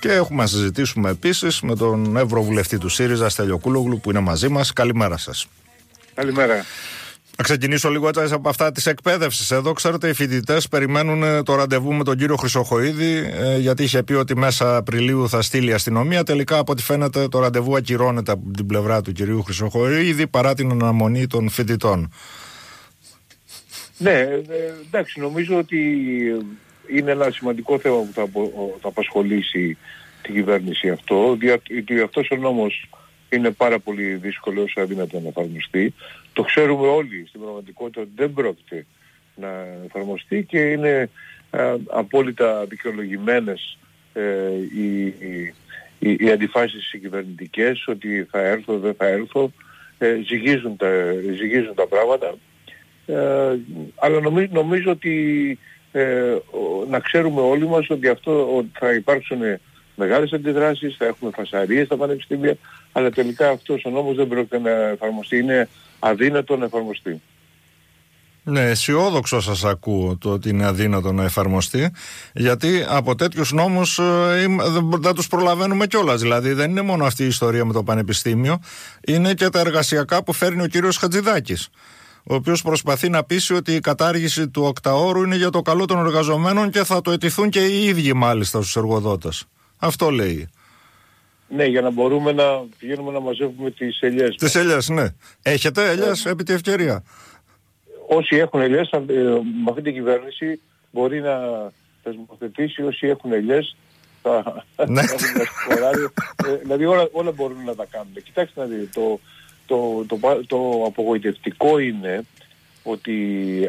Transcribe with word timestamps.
Και 0.00 0.12
έχουμε 0.12 0.42
να 0.42 0.48
συζητήσουμε 0.48 1.10
επίσης 1.10 1.60
με 1.60 1.76
τον 1.76 2.16
Ευρωβουλευτή 2.16 2.78
του 2.78 2.88
ΣΥΡΙΖΑ, 2.88 3.28
Στέλιο 3.28 3.58
Κούλογλου, 3.58 4.00
που 4.00 4.10
είναι 4.10 4.20
μαζί 4.20 4.48
μας. 4.48 4.72
Καλημέρα 4.72 5.16
σας. 5.16 5.46
Καλημέρα. 6.14 6.64
Να 7.38 7.44
ξεκινήσω 7.44 7.90
λίγο 7.90 8.08
έτσι 8.08 8.34
από 8.34 8.48
αυτά 8.48 8.72
της 8.72 8.86
εκπαίδευσης. 8.86 9.50
Εδώ, 9.50 9.72
ξέρετε, 9.72 10.08
οι 10.08 10.12
φοιτητές 10.12 10.68
περιμένουν 10.68 11.22
ε, 11.22 11.42
το 11.42 11.54
ραντεβού 11.54 11.92
με 11.92 12.04
τον 12.04 12.16
κύριο 12.16 12.36
Χρυσοχοίδη, 12.36 13.30
ε, 13.34 13.58
γιατί 13.58 13.82
είχε 13.82 14.02
πει 14.02 14.12
ότι 14.12 14.36
μέσα 14.36 14.76
Απριλίου 14.76 15.28
θα 15.28 15.42
στείλει 15.42 15.70
η 15.70 15.72
αστυνομία. 15.72 16.22
Τελικά, 16.24 16.58
από 16.58 16.72
ό,τι 16.72 16.82
φαίνεται, 16.82 17.28
το 17.28 17.38
ραντεβού 17.38 17.76
ακυρώνεται 17.76 18.32
από 18.32 18.50
την 18.56 18.66
πλευρά 18.66 19.02
του 19.02 19.12
κυρίου 19.12 19.42
Χρυσοχοίδη 19.42 20.26
παρά 20.26 20.54
την 20.54 20.70
αναμονή 20.70 21.26
των 21.26 21.48
φοιτητών. 21.48 22.12
Ναι, 23.98 24.10
ε, 24.10 24.46
εντάξει, 24.86 25.20
νομίζω 25.20 25.56
ότι 25.58 25.78
είναι 26.90 27.10
ένα 27.10 27.30
σημαντικό 27.30 27.78
θέμα 27.78 27.96
που 27.96 28.12
θα, 28.12 28.28
θα 28.80 28.88
απασχολήσει 28.88 29.76
την 30.22 30.34
κυβέρνηση 30.34 30.90
αυτό, 30.90 31.36
διότι 31.38 32.00
αυτός 32.04 32.30
ο 32.30 32.36
νόμος 32.36 32.88
είναι 33.30 33.50
πάρα 33.50 33.78
πολύ 33.78 34.14
δύσκολο 34.14 34.62
όσο 34.62 34.80
αδύνατο 34.80 35.20
να 35.20 35.28
εφαρμοστεί. 35.28 35.94
Το 36.32 36.42
ξέρουμε 36.42 36.86
όλοι 36.86 37.24
στην 37.28 37.40
πραγματικότητα 37.40 38.00
ότι 38.00 38.10
δεν 38.14 38.32
πρόκειται 38.32 38.86
να 39.34 39.48
εφαρμοστεί 39.84 40.44
και 40.48 40.58
είναι 40.58 41.10
α, 41.50 41.76
απόλυτα 41.86 42.64
δικαιολογημένες 42.64 43.78
ε, 44.12 44.22
οι, 44.76 45.04
οι, 45.98 46.16
οι 46.18 46.30
αντιφάσεις 46.30 46.92
οι 46.92 46.98
κυβερνητικές 46.98 47.86
ότι 47.86 48.26
θα 48.30 48.38
έρθω, 48.38 48.78
δεν 48.78 48.94
θα 48.94 49.06
έρθω, 49.06 49.52
ε, 49.98 50.20
ζυγίζουν, 50.26 50.76
τα, 50.76 51.12
ζυγίζουν 51.36 51.74
τα 51.74 51.86
πράγματα. 51.86 52.34
Ε, 53.06 53.58
αλλά 53.94 54.20
νομίζω, 54.20 54.48
νομίζω 54.52 54.90
ότι 54.90 55.58
ε, 56.00 56.42
να 56.88 56.98
ξέρουμε 56.98 57.40
όλοι 57.40 57.66
μας 57.66 57.90
ότι 57.90 58.08
αυτό 58.08 58.56
ότι 58.56 58.70
θα 58.78 58.92
υπάρξουν 58.94 59.38
μεγάλες 59.94 60.32
αντιδράσεις, 60.32 60.96
θα 60.96 61.06
έχουμε 61.06 61.30
φασαρίες 61.34 61.86
στα 61.86 61.96
πανεπιστήμια, 61.96 62.56
αλλά 62.92 63.10
τελικά 63.10 63.48
αυτός 63.48 63.84
ο 63.84 63.90
νόμος 63.90 64.16
δεν 64.16 64.28
πρόκειται 64.28 64.58
να 64.58 64.70
εφαρμοστεί. 64.70 65.38
Είναι 65.38 65.68
αδύνατο 65.98 66.56
να 66.56 66.64
εφαρμοστεί. 66.64 67.20
Ναι, 68.42 68.60
αισιόδοξο 68.60 69.40
σας 69.40 69.64
ακούω 69.64 70.16
το 70.16 70.30
ότι 70.30 70.48
είναι 70.48 70.66
αδύνατο 70.66 71.12
να 71.12 71.24
εφαρμοστεί, 71.24 71.92
γιατί 72.34 72.84
από 72.88 73.14
τέτοιους 73.14 73.52
νόμους 73.52 73.98
ε, 73.98 74.46
δεν 75.00 75.14
τους 75.14 75.26
προλαβαίνουμε 75.26 75.86
κιόλας. 75.86 76.20
Δηλαδή, 76.20 76.52
δεν 76.52 76.70
είναι 76.70 76.82
μόνο 76.82 77.04
αυτή 77.04 77.22
η 77.22 77.26
ιστορία 77.26 77.64
με 77.64 77.72
το 77.72 77.82
Πανεπιστήμιο, 77.82 78.60
είναι 79.06 79.34
και 79.34 79.48
τα 79.48 79.60
εργασιακά 79.60 80.22
που 80.22 80.32
φέρνει 80.32 80.62
ο 80.62 80.66
κύριος 80.66 80.96
Χατζηδάκης. 80.96 81.68
Ο 82.30 82.34
οποίος 82.34 82.62
προσπαθεί 82.62 83.08
να 83.08 83.24
πείσει 83.24 83.54
ότι 83.54 83.74
η 83.74 83.80
κατάργηση 83.80 84.48
του 84.48 84.62
οκταόρου 84.62 85.22
είναι 85.22 85.36
για 85.36 85.50
το 85.50 85.62
καλό 85.62 85.84
των 85.84 85.98
εργαζομένων 85.98 86.70
και 86.70 86.84
θα 86.84 87.00
το 87.00 87.10
αιτηθούν 87.10 87.50
και 87.50 87.66
οι 87.66 87.84
ίδιοι 87.84 88.12
μάλιστα 88.12 88.60
στους 88.60 88.76
εργοδότες. 88.76 89.44
Αυτό 89.78 90.10
λέει. 90.10 90.48
Ναι, 91.48 91.64
για 91.64 91.80
να 91.80 91.90
μπορούμε 91.90 92.32
να 92.32 92.44
πηγαίνουμε 92.78 93.12
να 93.12 93.20
μαζεύουμε 93.20 93.70
τις 93.70 94.00
ελιές. 94.00 94.36
Τις 94.36 94.54
ελιές, 94.54 94.88
ναι. 94.88 95.06
Έχετε 95.42 95.90
ελιές 95.90 96.26
ε, 96.26 96.30
επί 96.30 96.42
τη 96.42 96.52
ευκαιρία; 96.52 97.04
Όσοι 98.08 98.36
έχουν 98.36 98.60
ελιές, 98.60 98.90
ε, 98.90 98.98
με 99.64 99.68
αυτή 99.68 99.82
την 99.82 99.92
κυβέρνηση 99.92 100.60
μπορεί 100.90 101.20
να 101.20 101.38
θεσμοθετήσει 102.02 102.82
όσοι 102.82 103.06
έχουν 103.06 103.32
ελιές 103.32 103.76
θα 104.22 104.64
ναι. 104.86 105.00
ε, 105.00 106.56
δηλαδή 106.62 106.84
όλα, 106.84 107.08
όλα 107.12 107.32
μπορούν 107.32 107.64
να 107.64 107.74
τα 107.74 107.86
κάνουν. 107.90 108.12
Κοιτάξτε 108.24 108.60
να 108.60 108.66
δείτε, 108.66 108.88
το, 108.94 109.20
το, 109.68 110.04
το, 110.08 110.18
το 110.46 110.84
απογοητευτικό 110.86 111.78
είναι 111.78 112.24
ότι 112.82 113.16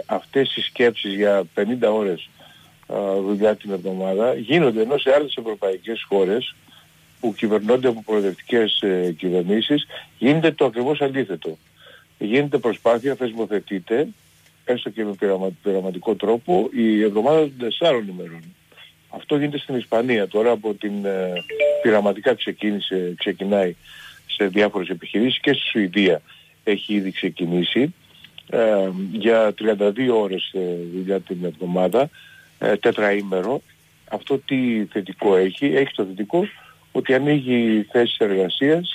αυτές 0.05 0.55
οι 0.55 0.61
σκέψεις 0.61 1.14
για 1.14 1.44
50 1.55 1.64
ώρες 1.92 2.30
δουλειά 3.25 3.55
την 3.55 3.72
εβδομάδα 3.72 4.33
γίνονται 4.33 4.81
ενώ 4.81 4.97
σε 4.97 5.14
άλλες 5.14 5.36
ευρωπαϊκές 5.36 6.05
χώρες 6.08 6.55
που 7.20 7.33
κυβερνώνται 7.33 7.88
από 7.88 8.03
προοδευτικές 8.05 8.81
ε, 8.81 9.16
κυβερνήσεις 9.17 9.88
γίνεται 10.17 10.52
το 10.52 10.66
ακριβώς 10.66 11.02
αντίθετο. 11.02 11.58
Γίνεται 12.17 12.58
προσπάθεια, 12.58 13.16
θεσμοθετείται, 13.16 14.08
έστω 14.65 14.89
και 14.89 15.04
με 15.04 15.15
πειραματικό 15.64 16.15
τρόπο, 16.15 16.70
η 16.73 17.04
εβδομάδα 17.04 17.39
των 17.39 17.54
τεσσάρων 17.59 18.08
ημερών. 18.08 18.43
Αυτό 19.09 19.38
γίνεται 19.38 19.58
στην 19.58 19.76
Ισπανία 19.76 20.27
τώρα 20.27 20.52
από 20.52 20.73
την 20.73 21.05
ε, 21.05 21.32
πειραματικά 21.82 22.33
ξεκίνησε, 22.33 23.14
ξεκινάει 23.17 23.76
σε 24.39 24.48
διάφορες 24.48 24.89
επιχειρήσεις 24.89 25.39
και 25.39 25.54
στη 25.54 25.61
Σουηδία 25.61 26.22
έχει 26.64 26.94
ήδη 26.94 27.11
ξεκινήσει 27.11 27.94
ε, 28.50 28.89
για 29.11 29.54
32 29.80 29.92
ώρες 30.14 30.52
ε, 30.54 30.60
δουλειά 30.94 31.20
την 31.20 31.38
εβδομάδα 31.44 32.10
ε, 32.60 32.76
τετραήμερο. 32.76 33.61
Αυτό 34.10 34.38
τι 34.38 34.86
θετικό 34.92 35.36
έχει. 35.36 35.66
Έχει 35.66 35.94
το 35.95 36.05
θετικό 36.05 36.48
ότι 36.92 37.14
ανοίγει 37.14 37.88
θέσεις 37.92 38.17
εργασίας 38.17 38.89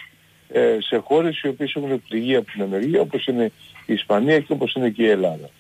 ε, 0.49 0.77
σε 0.81 0.97
χώρες 0.97 1.41
οι 1.41 1.49
οποίες 1.49 1.75
έχουν 1.75 2.03
πληγεί 2.09 2.37
από 2.37 2.51
την 2.51 2.61
ενεργεία 2.61 3.01
όπως 3.01 3.27
είναι 3.27 3.53
η 3.87 3.93
Ισπανία 3.93 4.41
και 4.41 4.53
όπως 4.53 4.75
είναι 4.75 4.91
και 4.91 5.03
η 5.03 5.09
Ελλάδα. 5.09 5.51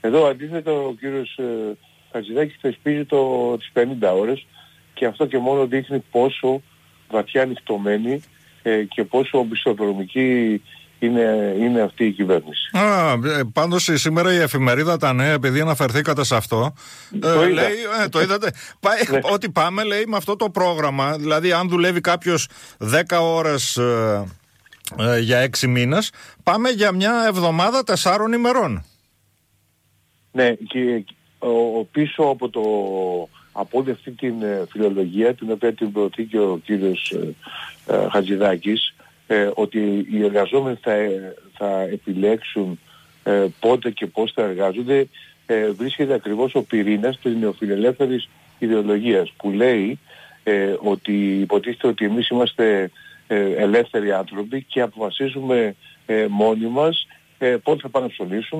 Εδώ 0.00 0.26
αντίθετα 0.26 0.72
ο 0.72 0.94
κύριος 1.00 1.38
ε, 1.38 1.76
Χατζηδάκης 2.12 2.56
θεσπίζει 2.60 3.04
το, 3.04 3.56
τις 3.56 3.72
50 3.74 3.84
ώρες 4.18 4.46
και 4.94 5.06
αυτό 5.06 5.26
και 5.26 5.38
μόνο 5.38 5.66
δείχνει 5.66 6.02
πόσο 6.10 6.62
βαθιά 7.10 7.42
ανοιχτωμένη 7.42 8.22
ε, 8.62 8.82
και 8.82 9.04
πόσο 9.04 9.38
οπισθοδρομική 9.38 10.62
είναι, 10.98 11.54
είναι 11.58 11.80
αυτή 11.80 12.04
η 12.04 12.12
κυβέρνηση. 12.12 12.76
Α, 12.76 13.12
ε, 13.12 13.42
πάντως 13.52 13.90
σήμερα 13.92 14.32
η 14.32 14.36
εφημερίδα 14.36 14.96
τα 14.96 15.12
νέα, 15.12 15.32
επειδή 15.32 15.60
αναφερθήκατε 15.60 16.24
σε 16.24 16.36
αυτό, 16.36 16.74
το, 17.20 17.28
ε, 17.28 17.48
λέει, 17.48 17.76
ε, 18.02 18.08
το 18.08 18.20
είδατε, 18.20 18.50
πάει, 18.80 18.98
ναι. 19.10 19.18
ότι 19.22 19.50
πάμε 19.50 19.84
λέει 19.84 20.04
με 20.06 20.16
αυτό 20.16 20.36
το 20.36 20.50
πρόγραμμα, 20.50 21.16
δηλαδή 21.16 21.52
αν 21.52 21.68
δουλεύει 21.68 22.00
κάποιος 22.00 22.48
10 22.78 23.00
ώρες 23.20 23.76
ε, 23.76 24.24
ε, 24.98 25.18
για 25.18 25.50
6 25.60 25.66
μήνες, 25.66 26.12
πάμε 26.42 26.68
για 26.68 26.92
μια 26.92 27.24
εβδομάδα 27.26 27.84
τεσσάρων 27.84 28.32
ημερών. 28.32 28.84
Ναι, 30.32 30.52
και 30.52 31.04
ο, 31.38 31.84
πίσω 31.84 32.22
από 32.22 32.48
το 32.48 32.60
από 33.58 33.78
όλη 33.78 33.90
αυτή 33.90 34.10
την 34.10 34.34
φιλολογία 34.70 35.34
την 35.34 35.50
οποία 35.50 35.72
την 35.72 35.92
προωθεί 35.92 36.24
και 36.24 36.38
ο 36.38 36.60
κύριος 36.64 37.16
ε, 37.86 38.08
Χατζηδάκης 38.10 38.94
ε, 39.26 39.50
ότι 39.54 40.06
οι 40.12 40.24
εργαζόμενοι 40.24 40.78
θα, 40.82 40.92
θα 41.56 41.80
επιλέξουν 41.80 42.78
ε, 43.28 43.46
πότε 43.60 43.90
και 43.90 44.06
πώς 44.06 44.32
θα 44.32 44.42
εργάζονται 44.42 45.08
ε, 45.46 45.70
βρίσκεται 45.70 46.14
ακριβώς 46.14 46.54
ο 46.54 46.62
πυρήνας 46.62 47.18
της 47.18 47.34
νεοφιλελεύθερης 47.36 48.28
ιδεολογίας 48.58 49.32
που 49.36 49.50
λέει 49.50 49.98
ε, 50.42 50.74
ότι 50.78 51.40
υποτίθεται 51.40 51.86
ότι 51.86 52.04
εμείς 52.04 52.28
είμαστε 52.28 52.90
ελεύθεροι 53.56 54.12
άνθρωποι 54.12 54.62
και 54.62 54.80
αποφασίζουμε 54.80 55.74
μόνοι 56.28 56.66
μας 56.66 57.06
πότε 57.62 57.80
θα 57.80 57.88
πάμε 57.88 58.08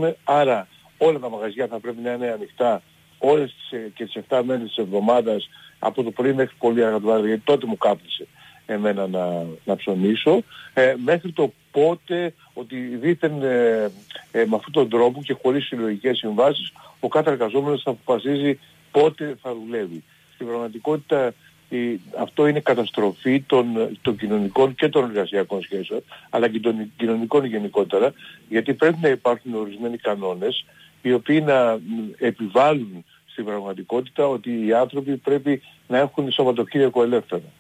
να 0.01 0.15
άρα 0.25 0.69
όλα 0.99 1.19
τα 1.19 1.29
μαγαζιά 1.29 1.67
θα 1.67 1.79
πρέπει 1.79 2.01
να 2.03 2.13
είναι 2.13 2.31
ανοιχτά 2.31 2.83
όλες 3.19 3.55
τις, 3.55 3.93
και 3.95 4.05
τις 4.05 4.23
7 4.29 4.43
μέρες 4.45 4.69
της 4.69 4.77
εβδομάδας 4.77 5.49
από 5.79 6.03
το 6.03 6.11
πρωί 6.11 6.33
μέχρι 6.33 6.55
πολύ 6.59 6.85
αργά 6.85 7.01
το 7.01 7.27
γιατί 7.27 7.43
τότε 7.45 7.67
μου 7.67 7.77
κάπνισε 7.77 8.27
εμένα 8.67 9.07
να, 9.07 9.47
να 9.65 9.77
ψωνίσω, 9.77 10.43
ε, 10.75 10.95
μέχρι 11.05 11.33
το 11.33 11.53
πότε 11.71 12.35
ότι 12.53 12.77
δίθεν 12.77 13.43
ε, 13.43 13.91
ε, 14.31 14.45
με 14.45 14.57
αυτόν 14.57 14.73
τον 14.73 14.89
τρόπο 14.89 15.23
και 15.23 15.37
χωρίς 15.43 15.67
συλλογικές 15.67 16.19
συμβάσεις 16.19 16.73
ο 17.01 17.09
κάθε 17.09 17.31
εργαζόμενος 17.31 17.83
θα 17.83 17.91
αποφασίζει 17.91 18.59
πότε 18.91 19.37
θα 19.43 19.55
δουλεύει. 19.55 20.05
Στην 20.35 20.47
πραγματικότητα 20.47 21.35
η, 21.69 22.01
αυτό 22.19 22.47
είναι 22.47 22.61
καταστροφή 22.61 23.41
των, 23.41 23.99
των 24.03 24.17
κοινωνικών 24.17 24.75
και 24.75 24.89
των 24.89 25.05
εργασιακών 25.05 25.63
σχέσεων, 25.63 26.03
αλλά 26.31 26.49
και 26.49 26.61
των 26.61 26.93
κοινωνικών 26.97 27.45
γενικότερα, 27.45 28.13
γιατί 28.49 28.75
πρέπει 28.75 28.99
να 29.01 29.09
υπάρχουν 29.09 29.55
ορισμένοι 29.55 29.97
κανόνες 29.97 30.65
οι 31.03 31.13
οποίοι 31.13 31.43
να 31.47 31.79
επιβάλλουν 32.19 33.05
στην 33.27 33.45
πραγματικότητα 33.45 34.29
ότι 34.29 34.67
οι 34.67 34.73
άνθρωποι 34.73 35.17
πρέπει 35.17 35.63
να 35.89 35.99
έχουν 35.99 36.33
Σαββατοκύριακο 36.33 37.03
ελεύθερο 37.03 37.53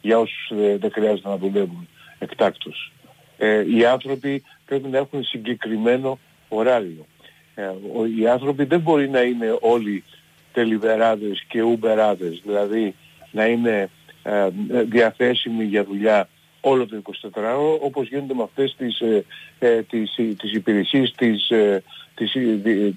για 0.00 0.18
όσους 0.18 0.50
ε, 0.50 0.76
δεν 0.76 0.90
χρειάζεται 0.92 1.28
να 1.28 1.36
δουλεύουν 1.36 1.88
εκτάκτως. 2.18 2.92
Ε, 3.38 3.76
οι 3.76 3.84
άνθρωποι 3.84 4.42
πρέπει 4.66 4.88
να 4.88 4.98
έχουν 4.98 5.24
συγκεκριμένο 5.24 6.18
ωράριο. 6.48 7.06
Ε, 7.54 7.70
οι 8.18 8.28
άνθρωποι 8.28 8.64
δεν 8.64 8.80
μπορεί 8.80 9.08
να 9.08 9.20
είναι 9.20 9.58
όλοι 9.60 10.04
τελιβεράδες 10.52 11.44
και 11.48 11.62
ουμπεράδες, 11.62 12.40
δηλαδή 12.44 12.94
να 13.30 13.46
είναι 13.46 13.90
ε, 14.22 14.48
διαθέσιμοι 14.84 15.64
για 15.64 15.84
δουλειά 15.84 16.28
όλο 16.60 16.86
το 16.86 17.02
24ωρο, 17.32 17.78
όπως 17.80 18.08
γίνονται 18.08 18.34
με 18.34 18.42
αυτές 18.42 18.74
τις, 18.78 19.00
ε, 19.00 19.24
ε 19.58 19.82
τις, 19.82 20.14
τις 20.14 20.52
υπηρεσίες 20.52 21.12
της, 21.16 21.50
ε, 21.50 21.82
της, 22.18 22.32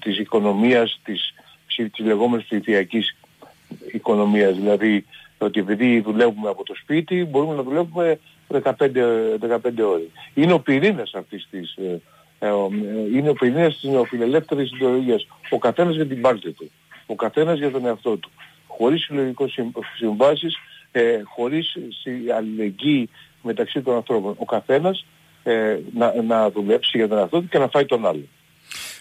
της 0.00 0.18
οικονομίας, 0.18 1.00
της, 1.04 1.34
της 1.66 2.04
λεγόμενης 2.04 2.44
ψηφιακής 2.44 3.16
οικονομίας, 3.92 4.54
δηλαδή 4.54 5.04
ότι 5.38 5.60
επειδή 5.60 6.00
δουλεύουμε 6.00 6.48
από 6.48 6.64
το 6.64 6.74
σπίτι 6.74 7.24
μπορούμε 7.24 7.54
να 7.54 7.62
δουλεύουμε 7.62 8.18
15, 8.48 8.72
15 9.38 9.84
ώρες. 9.84 10.06
Είναι 10.34 10.52
ο 10.52 10.60
πυρήνας 10.60 11.14
αυτής 11.14 11.48
της, 11.50 11.74
ε, 11.76 12.00
ε, 12.38 12.46
ε, 12.46 12.52
είναι 13.14 13.28
ο 13.28 13.32
πυρήνας 13.32 13.78
της 13.80 13.90
νεοφιλελεύθερης 13.90 14.72
ιδεολογίας. 14.72 15.26
Ο 15.50 15.58
καθένας 15.58 15.94
για 15.94 16.06
την 16.06 16.20
πάρτη 16.20 16.52
του. 16.52 16.70
Ο 17.06 17.14
καθένας 17.14 17.58
για 17.58 17.70
τον 17.70 17.86
εαυτό 17.86 18.16
του. 18.16 18.30
Χωρίς 18.66 19.04
συλλογικές 19.04 19.58
συμβάσεις 19.96 20.56
ε, 20.92 21.20
χωρίς 21.24 21.76
αλληλεγγύη 22.36 23.08
μεταξύ 23.42 23.82
των 23.82 23.94
ανθρώπων. 23.94 24.34
Ο 24.38 24.44
καθένας 24.44 25.06
ε, 25.42 25.78
να, 25.94 26.22
να 26.22 26.50
δουλέψει 26.50 26.98
για 26.98 27.08
τον 27.08 27.18
εαυτό 27.18 27.40
του 27.40 27.48
και 27.48 27.58
να 27.58 27.68
φάει 27.68 27.84
τον 27.84 28.06
άλλο. 28.06 28.24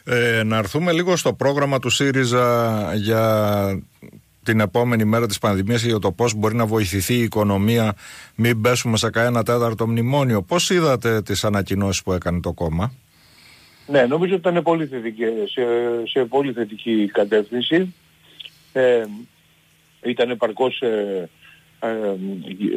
Ε, 0.03 0.44
να 0.44 0.57
έρθουμε 0.57 0.92
λίγο 0.92 1.15
στο 1.15 1.33
πρόγραμμα 1.33 1.80
του 1.80 1.89
ΣΥΡΙΖΑ 1.89 2.95
για 2.95 3.83
την 4.44 4.59
επόμενη 4.59 5.06
μέρα 5.06 5.27
της 5.27 5.38
πανδημίας 5.39 5.83
για 5.83 6.00
το 6.00 6.12
πώς 6.12 6.33
μπορεί 6.33 6.56
να 6.56 6.65
βοηθηθεί 6.65 7.13
η 7.13 7.21
οικονομία 7.21 7.95
μην 8.36 8.62
πέσουμε 8.62 8.98
σε 8.98 9.09
κανένα 9.09 9.44
τέταρτο 9.44 9.88
μνημόνιο. 9.88 10.42
Πώς 10.42 10.69
είδατε 10.69 11.21
τις 11.21 11.44
ανακοινώσεις 11.44 12.03
που 12.03 12.13
έκανε 12.13 12.39
το 12.39 12.53
κόμμα; 12.53 12.94
Ναι, 13.88 14.01
νομίζω 14.06 14.36
ότι 14.36 14.50
ήταν 14.50 14.63
πολύ 14.63 14.86
θετική, 14.86 15.24
σε, 15.24 15.62
σε 16.07 16.25
πολύ 16.25 16.51
θετική 16.51 17.09
κατεύθυνση. 17.13 17.94
Ε, 18.74 19.04
ήταν 20.04 20.30
επαρκώς, 20.30 20.81
ε, 20.81 21.30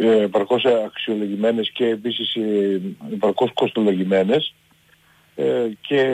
ε, 0.00 0.22
επαρκώς 0.22 0.64
αξιολογημένες 0.86 1.70
και 1.70 1.84
επίσης 1.86 2.34
ε, 2.34 2.80
επαρκώς 3.12 3.50
κοστολογημένες 3.54 4.54
ε, 4.56 4.63
και 5.80 6.08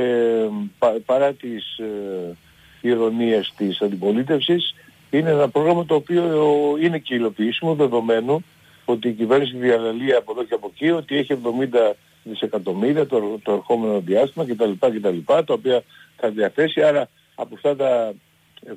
παρά 1.07 1.33
τις 1.33 1.79
ε, 1.79 2.37
ηρωνίες 2.81 3.53
της 3.57 3.81
αντιπολίτευσης 3.81 4.75
είναι 5.11 5.31
ένα 5.31 5.49
πρόγραμμα 5.49 5.85
το 5.85 5.95
οποίο 5.95 6.77
είναι 6.81 6.99
και 6.99 7.15
υλοποιήσιμο 7.15 7.75
δεδομένου 7.75 8.45
ότι 8.85 9.09
η 9.09 9.13
κυβέρνηση 9.13 9.57
διαλαλεί 9.57 10.15
από 10.15 10.33
εδώ 10.33 10.45
και 10.45 10.55
από 10.55 10.71
εκεί 10.75 10.91
ότι 10.91 11.17
έχει 11.17 11.39
70 11.45 11.93
δισεκατομμύρια 12.23 13.07
το, 13.07 13.39
το 13.43 13.53
ερχόμενο 13.53 14.01
διάστημα 14.01 14.45
κτλ, 14.45 14.71
κτλ. 14.79 15.19
τα 15.25 15.45
οποία 15.49 15.83
θα 16.17 16.29
διαθέσει 16.29 16.83
άρα 16.83 17.09
από 17.35 17.55
αυτά 17.55 17.77
τα 17.77 18.13
70 18.67 18.69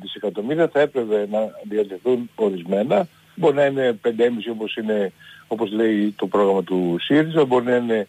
δισεκατομμύρια 0.00 0.68
θα 0.68 0.80
έπρεπε 0.80 1.26
να 1.30 1.38
διατεθούν 1.68 2.30
ορισμένα 2.34 3.08
μπορεί 3.34 3.54
να 3.54 3.64
είναι 3.64 3.98
5,5 4.04 4.10
όπως, 4.52 4.76
είναι, 4.76 5.12
όπως 5.46 5.72
λέει 5.72 6.14
το 6.16 6.26
πρόγραμμα 6.26 6.62
του 6.62 6.96
ΣΥΡΙΖΑ 7.00 7.44
μπορεί 7.44 7.64
να 7.64 7.76
είναι 7.76 8.08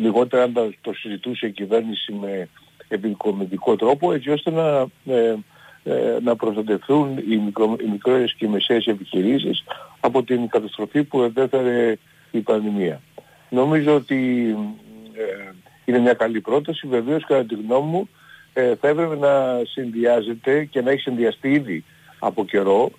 λιγότερα 0.00 0.42
αν 0.42 0.74
το 0.80 0.92
συζητούσε 0.92 1.46
η 1.46 1.50
κυβέρνηση 1.50 2.12
με 2.12 2.48
επικομιτικό 2.88 3.76
τρόπο 3.76 4.12
έτσι 4.12 4.30
ώστε 4.30 4.50
να, 4.50 4.86
ε, 5.14 5.34
ε, 5.84 6.18
να 6.22 6.36
προστατευτούν 6.36 7.18
οι, 7.28 7.36
μικρο, 7.36 7.76
οι 7.80 7.88
μικρές 7.90 8.34
και 8.34 8.44
οι 8.44 8.48
μεσαίες 8.48 8.86
επιχειρήσεις 8.86 9.64
από 10.00 10.22
την 10.22 10.48
καταστροφή 10.48 11.04
που 11.04 11.22
επέφερε 11.22 11.96
η 12.30 12.38
πανδημία. 12.38 13.00
Νομίζω 13.48 13.94
ότι 13.94 14.48
ε, 15.12 15.52
είναι 15.84 15.98
μια 15.98 16.14
καλή 16.14 16.40
πρόταση. 16.40 16.86
Βεβαίως 16.86 17.24
κατά 17.24 17.44
τη 17.44 17.54
γνώμη 17.54 17.90
μου 17.90 18.08
ε, 18.52 18.74
θα 18.74 18.88
έπρεπε 18.88 19.16
να 19.16 19.62
συνδυάζεται 19.64 20.64
και 20.64 20.80
να 20.80 20.90
έχει 20.90 21.00
συνδυαστεί 21.00 21.50
ήδη 21.52 21.84
από 22.18 22.44
καιρό 22.44 22.90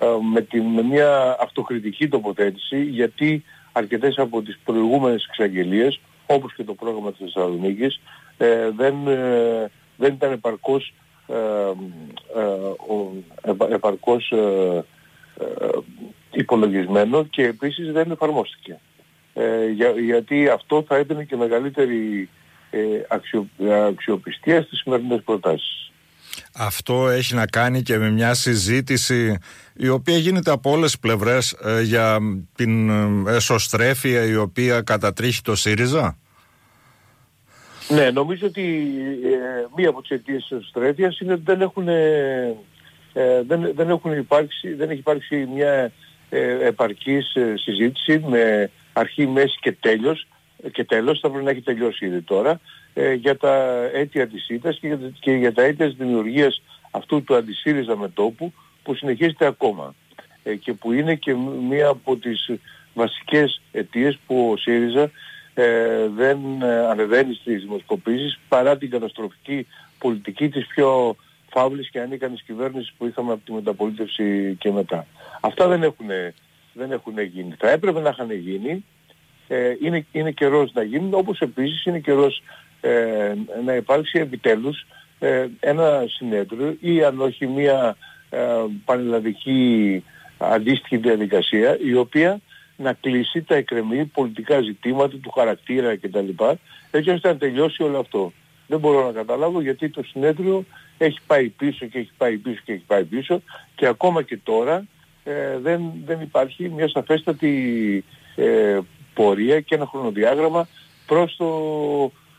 ε, 0.00 0.06
με, 0.32 0.40
την, 0.40 0.64
με 0.64 0.82
μια 0.82 1.36
αυτοκριτική 1.40 2.08
τοποθέτηση 2.08 2.82
γιατί 2.82 3.44
αρκετές 3.76 4.18
από 4.18 4.42
τις 4.42 4.58
προηγούμενες 4.64 5.24
εξαγγελίες 5.28 6.00
όπως 6.26 6.54
και 6.54 6.64
το 6.64 6.74
πρόγραμμα 6.74 7.10
της 7.10 7.20
Θεσσαλονίκης 7.20 8.00
δεν, 8.76 8.94
δεν 9.96 10.12
ήταν 10.12 10.32
επαρκώς 10.32 10.94
επαρκώς 13.70 14.32
υπολογισμένο 16.30 17.24
και 17.24 17.42
επίσης 17.42 17.92
δεν 17.92 18.10
εφαρμόστηκε. 18.10 18.78
Ε, 19.34 19.66
για, 19.66 19.90
γιατί 19.90 20.48
αυτό 20.48 20.84
θα 20.88 20.96
έδινε 20.96 21.24
και 21.24 21.36
μεγαλύτερη 21.36 22.28
ε, 22.70 22.80
αξιο, 23.08 23.48
αξιοπιστία 23.86 24.62
στις 24.62 24.78
σημερινές 24.78 25.22
προτάσεις. 25.24 25.92
Αυτό 26.54 27.08
έχει 27.08 27.34
να 27.34 27.46
κάνει 27.46 27.82
και 27.82 27.98
με 27.98 28.10
μια 28.10 28.34
συζήτηση 28.34 29.38
η 29.74 29.88
οποία 29.88 30.16
γίνεται 30.16 30.50
από 30.50 30.70
όλες 30.70 30.90
τις 30.90 31.00
πλευρές 31.00 31.52
ε, 31.52 31.82
για 31.82 32.18
την 32.54 32.90
εσωστρέφεια 33.26 34.24
η 34.24 34.36
οποία 34.36 34.80
κατατρίχει 34.80 35.42
το 35.42 35.54
ΣΥΡΙΖΑ. 35.54 36.18
Ναι, 37.88 38.10
νομίζω 38.10 38.46
ότι 38.46 38.90
μία 39.76 39.88
από 39.88 40.00
τις 40.00 40.10
αιτίες 40.10 40.42
της 40.42 40.50
εσωστρέφειας 40.50 41.20
είναι 41.20 41.32
ότι 41.32 41.42
δεν 41.44 41.60
έχουν, 41.60 41.84
δεν, 43.46 43.72
δεν 43.74 43.90
έχουν 43.90 44.12
υπάρξει, 44.12 44.74
δεν 44.74 44.90
έχει 44.90 44.98
υπάρξει 44.98 45.48
μια 45.54 45.92
επαρκής 46.62 47.36
συζήτηση 47.54 48.24
με 48.28 48.70
αρχή, 48.92 49.26
μέση 49.26 49.58
και 49.60 49.72
τέλος 49.72 50.26
και 50.72 50.84
τέλος 50.84 51.20
θα 51.20 51.28
πρέπει 51.28 51.44
να 51.44 51.50
έχει 51.50 51.60
τελειώσει 51.60 52.06
ήδη 52.06 52.22
τώρα 52.22 52.60
ε, 52.94 53.12
για 53.12 53.36
τα 53.36 53.82
αίτια 53.92 54.28
της 54.28 54.44
ΣΥΤΑΣ 54.44 54.78
και, 54.78 54.96
και 55.20 55.32
για 55.32 55.52
τα 55.52 55.62
αίτια 55.62 55.86
της 55.86 55.96
δημιουργίας 55.96 56.62
αυτού 56.90 57.24
του 57.24 57.34
αντισύριζα 57.34 57.96
μετόπου 57.96 58.52
που 58.82 58.94
συνεχίζεται 58.94 59.46
ακόμα 59.46 59.94
ε, 60.42 60.54
και 60.54 60.72
που 60.72 60.92
είναι 60.92 61.14
και 61.14 61.34
μία 61.68 61.88
από 61.88 62.16
τις 62.16 62.50
βασικές 62.94 63.60
αιτίες 63.72 64.18
που 64.26 64.50
ο 64.50 64.56
ΣΥΡΙΖΑ 64.56 65.10
ε, 65.54 66.08
δεν 66.08 66.38
ε, 66.62 66.86
ανεβαίνει 66.86 67.34
στις 67.34 67.60
δημοσκοπήσεις 67.60 68.38
παρά 68.48 68.76
την 68.76 68.90
καταστροφική 68.90 69.66
πολιτική 69.98 70.48
της 70.48 70.66
πιο 70.66 71.16
φαύλης 71.50 71.90
και 71.90 72.00
ανίκανης 72.00 72.42
κυβέρνησης 72.42 72.92
που 72.98 73.06
είχαμε 73.06 73.32
από 73.32 73.44
τη 73.44 73.52
μεταπολίτευση 73.52 74.56
και 74.58 74.72
μετά. 74.72 75.06
Αυτά 75.40 75.68
δεν 75.68 75.82
έχουν 75.82 76.06
δεν 76.72 76.92
έχουν 76.92 77.20
γίνει. 77.20 77.54
Θα 77.58 77.70
έπρεπε 77.70 78.00
να 78.00 78.08
είχαν 78.08 78.30
γίνει. 78.32 78.84
Ε, 79.48 79.74
είναι, 79.82 80.06
είναι 80.12 80.30
καιρός 80.30 80.72
να 80.72 80.82
γίνουν, 80.82 81.14
όπως 81.14 81.40
επίσης 81.40 81.84
είναι 81.84 81.98
καιρός 81.98 82.42
ε, 82.84 83.34
να 83.64 83.74
υπάρξει 83.74 84.18
επιτέλους 84.18 84.86
ε, 85.18 85.46
ένα 85.60 86.04
συνέδριο 86.08 86.76
ή 86.80 87.04
αν 87.04 87.20
όχι 87.20 87.46
μια 87.46 87.96
ε, 88.30 88.38
πανελλαδική 88.84 90.02
αντίστοιχη 90.38 90.96
διαδικασία 90.96 91.78
η 91.80 91.94
οποία 91.94 92.40
να 92.76 92.92
κλείσει 92.92 93.42
τα 93.42 93.54
εκκρεμή 93.54 94.04
πολιτικά 94.04 94.60
ζητήματα 94.60 95.16
του 95.16 95.30
χαρακτήρα 95.30 95.96
κτλ. 95.96 96.28
έτσι 96.90 97.10
ώστε 97.10 97.28
να 97.28 97.36
τελειώσει 97.36 97.82
όλο 97.82 97.98
αυτό. 97.98 98.32
Δεν 98.66 98.78
μπορώ 98.78 99.06
να 99.06 99.12
καταλάβω 99.12 99.60
γιατί 99.60 99.88
το 99.88 100.02
συνέδριο 100.02 100.64
έχει 100.98 101.18
πάει 101.26 101.48
πίσω 101.48 101.86
και 101.86 101.98
έχει 101.98 102.12
πάει 102.16 102.36
πίσω 102.36 102.60
και 102.64 102.72
έχει 102.72 102.84
πάει 102.86 103.04
πίσω 103.04 103.42
και 103.74 103.86
ακόμα 103.86 104.22
και 104.22 104.38
τώρα 104.42 104.86
ε, 105.24 105.58
δεν, 105.58 105.92
δεν 106.04 106.20
υπάρχει 106.20 106.68
μια 106.68 106.88
σαφέστατη 106.88 108.04
ε, 108.36 108.78
πορεία 109.14 109.60
και 109.60 109.74
ένα 109.74 109.86
χρονοδιάγραμμα 109.86 110.68
προς 111.06 111.36
το, 111.36 111.46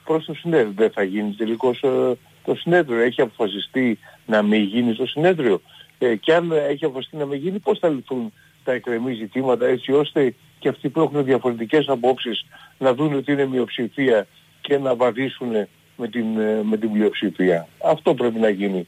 προς 0.06 0.26
το 0.26 0.34
συνέδριο. 0.34 0.74
Δεν 0.76 0.92
θα 0.92 1.04
γίνει 1.04 1.32
τελικώς 1.32 1.82
ε, 1.84 2.18
το 2.44 2.56
συνέδριο. 2.56 3.00
Έχει 3.00 3.22
αποφασιστεί 3.22 4.00
να 4.26 4.42
μην 4.42 4.64
γίνει 4.64 4.96
το 4.96 5.06
συνέδριο. 5.06 5.62
Ε, 5.98 6.16
και 6.16 6.34
αν 6.34 6.52
έχει 6.52 6.86
αποφασιστεί 6.86 7.18
να 7.18 7.26
μην 7.26 7.40
γίνει, 7.40 7.60
πώς 7.60 7.80
θα 7.80 7.90
λυθούν 7.90 8.34
τα 8.64 8.72
εκκρεμή 8.72 9.14
ζητήματα 9.14 9.66
έτσι 9.66 9.92
ώστε 9.92 10.36
και 10.60 10.70
αυτοί 10.70 10.90
που 10.90 11.02
έχουν 11.02 11.24
διαφορετικές 11.24 11.88
απόψεις 11.88 12.46
να 12.78 12.94
δουν 12.94 13.14
ότι 13.14 13.32
είναι 13.32 13.46
μειοψηφία 13.46 14.28
και 14.62 14.78
να 14.78 14.96
βαδίσουν 14.96 15.52
με 15.98 16.08
την, 16.08 16.26
με 16.64 16.78
την 16.78 16.92
πλειοψηφία. 16.92 17.68
Αυτό 17.84 18.14
πρέπει 18.14 18.40
να 18.40 18.50
γίνει 18.50 18.88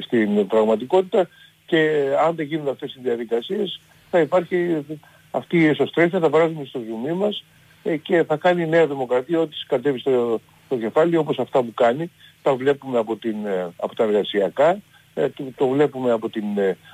στην 0.00 0.46
πραγματικότητα 0.46 1.28
και 1.66 2.08
αν 2.26 2.34
δεν 2.34 2.46
γίνουν 2.46 2.68
αυτές 2.68 2.94
οι 2.94 3.00
διαδικασίες 3.02 3.80
θα 4.10 4.20
υπάρχει 4.20 4.84
αυτή 5.30 5.58
η 5.58 5.66
εσωστρέφεια, 5.66 6.20
θα 6.20 6.30
παράδειγμα 6.30 6.64
στο 6.64 6.80
ζουμί 6.88 7.12
μας 7.12 7.44
ε, 7.82 7.96
και 7.96 8.24
θα 8.24 8.36
κάνει 8.36 8.62
η 8.62 8.66
Νέα 8.66 8.86
Δημοκρατία 8.86 9.40
ό,τι 9.40 9.56
κατέβει 9.66 9.98
στο, 9.98 10.40
στο 10.68 10.76
κεφάλι 10.76 11.16
όπως 11.16 11.38
αυτά 11.38 11.62
που 11.62 11.74
κάνει. 11.74 12.10
Τα 12.42 12.54
βλέπουμε 12.54 12.98
από, 12.98 13.16
την, 13.16 13.46
ε, 13.46 13.72
από 13.76 13.94
τα 13.94 14.04
εργασιακά, 14.04 14.80
ε, 15.14 15.28
το, 15.28 15.44
το 15.56 15.68
βλέπουμε 15.68 16.10
από 16.10 16.28
την, 16.28 16.44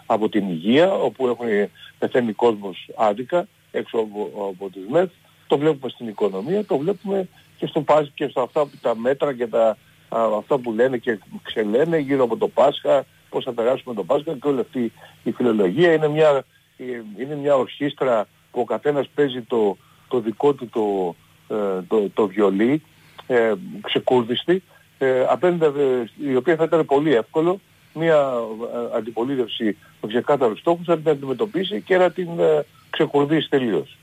από 0.07 0.28
την 0.28 0.49
υγεία 0.49 0.93
όπου 0.93 1.26
έχουν 1.26 1.47
πεθαίνει 1.99 2.33
κόσμος 2.33 2.88
άδικα 2.97 3.47
έξω 3.71 3.99
από, 3.99 4.52
από 4.54 4.71
τις 4.71 4.83
ΜΕΘ, 4.88 5.09
το 5.47 5.59
βλέπουμε 5.59 5.90
στην 5.90 6.09
οικονομία, 6.09 6.64
το 6.64 6.78
βλέπουμε 6.78 7.28
και 7.57 7.66
στο, 7.66 7.85
και 8.14 8.28
στο 8.28 8.40
αυτά 8.40 8.66
τα 8.81 8.97
μέτρα 8.97 9.35
και 9.35 9.47
τα, 9.47 9.76
αυτά 10.38 10.59
που 10.59 10.73
λένε 10.73 10.97
και 10.97 11.19
ξελένε 11.43 11.99
γύρω 11.99 12.25
από 12.25 12.37
το 12.37 12.49
Πάσχα, 12.49 13.04
πώς 13.31 13.45
θα 13.45 13.52
περάσουμε 13.52 13.95
το 13.95 14.04
Πάσχα 14.04 14.33
και 14.33 14.49
όλη 14.49 14.61
αυτή 14.61 14.93
η 15.23 15.31
φιλολογία 15.31 15.93
είναι 15.93 16.09
μια, 16.09 16.45
είναι 17.19 17.35
μια 17.35 17.57
ορχήστρα 17.57 18.26
που 18.50 18.61
ο 18.61 18.64
καθένας 18.64 19.09
παίζει 19.14 19.43
το, 19.43 19.76
το 20.09 20.21
δικό 20.21 20.52
του 20.52 20.69
το, 20.69 21.14
ε, 21.57 21.83
το, 21.88 22.11
το 22.14 22.26
βιολί 22.26 22.83
ε, 23.26 23.52
ξεκούρδιστη 23.83 24.62
ε, 24.99 25.25
απέναντι, 25.28 25.66
η 26.16 26.37
οποία 26.37 26.57
θα 26.57 26.64
ήταν 26.64 26.87
πολύ 26.87 27.14
εύκολο 27.14 27.61
μια 27.95 28.33
ε, 28.75 28.97
αντιπολίτευση 28.97 29.76
με 30.00 30.09
ξεκάθαρους 30.09 30.59
στόχους 30.59 30.87
να 30.87 30.97
την 30.99 31.11
αντιμετωπίσει 31.11 31.81
και 31.81 31.97
να 31.97 32.11
την 32.11 32.28
ε, 32.38 32.64
ξεκουρδίσει 32.90 33.49
τελείως. 33.49 33.97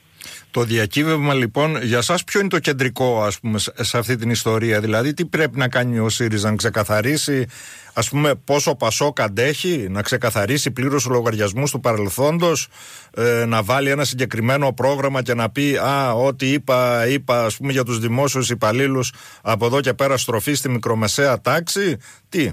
Το 0.51 0.63
διακύβευμα 0.63 1.33
λοιπόν 1.33 1.81
για 1.81 2.01
σας 2.01 2.23
ποιο 2.23 2.39
είναι 2.39 2.49
το 2.49 2.59
κεντρικό 2.59 3.23
ας 3.23 3.39
πούμε 3.39 3.59
σε 3.59 3.97
αυτή 3.97 4.15
την 4.15 4.29
ιστορία; 4.29 4.79
Δηλαδή 4.79 5.13
τι 5.13 5.25
πρέπει 5.25 5.57
να 5.57 5.67
κάνει 5.67 5.99
ο 5.99 6.09
ΣΥΡΙΖΑ 6.09 6.49
να 6.49 6.55
ξεκαθαρίσει 6.55 7.45
ας 7.93 8.09
πούμε 8.09 8.35
πόσο 8.35 8.75
πασό 8.75 9.13
αντέχει 9.17 9.87
να 9.89 10.01
ξεκαθαρίσει 10.01 10.71
πλήρως 10.71 11.05
λογαριασμού 11.05 11.63
του 11.71 11.79
παρελθόντος 11.79 12.67
ε, 13.15 13.45
να 13.47 13.63
βάλει 13.63 13.89
ένα 13.89 14.03
συγκεκριμένο 14.03 14.73
πρόγραμμα 14.73 15.21
και 15.21 15.33
να 15.33 15.49
πει 15.49 15.75
α 15.75 16.13
ό,τι 16.13 16.51
είπα, 16.51 17.07
είπα 17.07 17.45
ας 17.45 17.57
πούμε 17.57 17.71
για 17.71 17.83
τους 17.83 17.99
δημόσιους 17.99 18.49
υπαλλήλους 18.49 19.13
από 19.41 19.65
εδώ 19.65 19.81
και 19.81 19.93
πέρα 19.93 20.17
στροφή 20.17 20.53
στη 20.53 20.69
μικρομεσαία 20.69 21.41
τάξη 21.41 21.97
τι; 22.29 22.51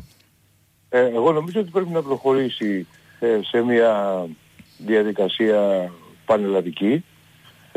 Ε, 0.88 1.00
εγώ 1.00 1.32
νομίζω 1.32 1.60
ότι 1.60 1.70
πρέπει 1.70 1.90
να 1.90 2.02
προχωρήσει 2.02 2.86
ε, 3.20 3.38
σε 3.42 3.60
μια 3.62 4.26
διαδικασία 4.78 5.92
πανελλαδική. 6.24 7.04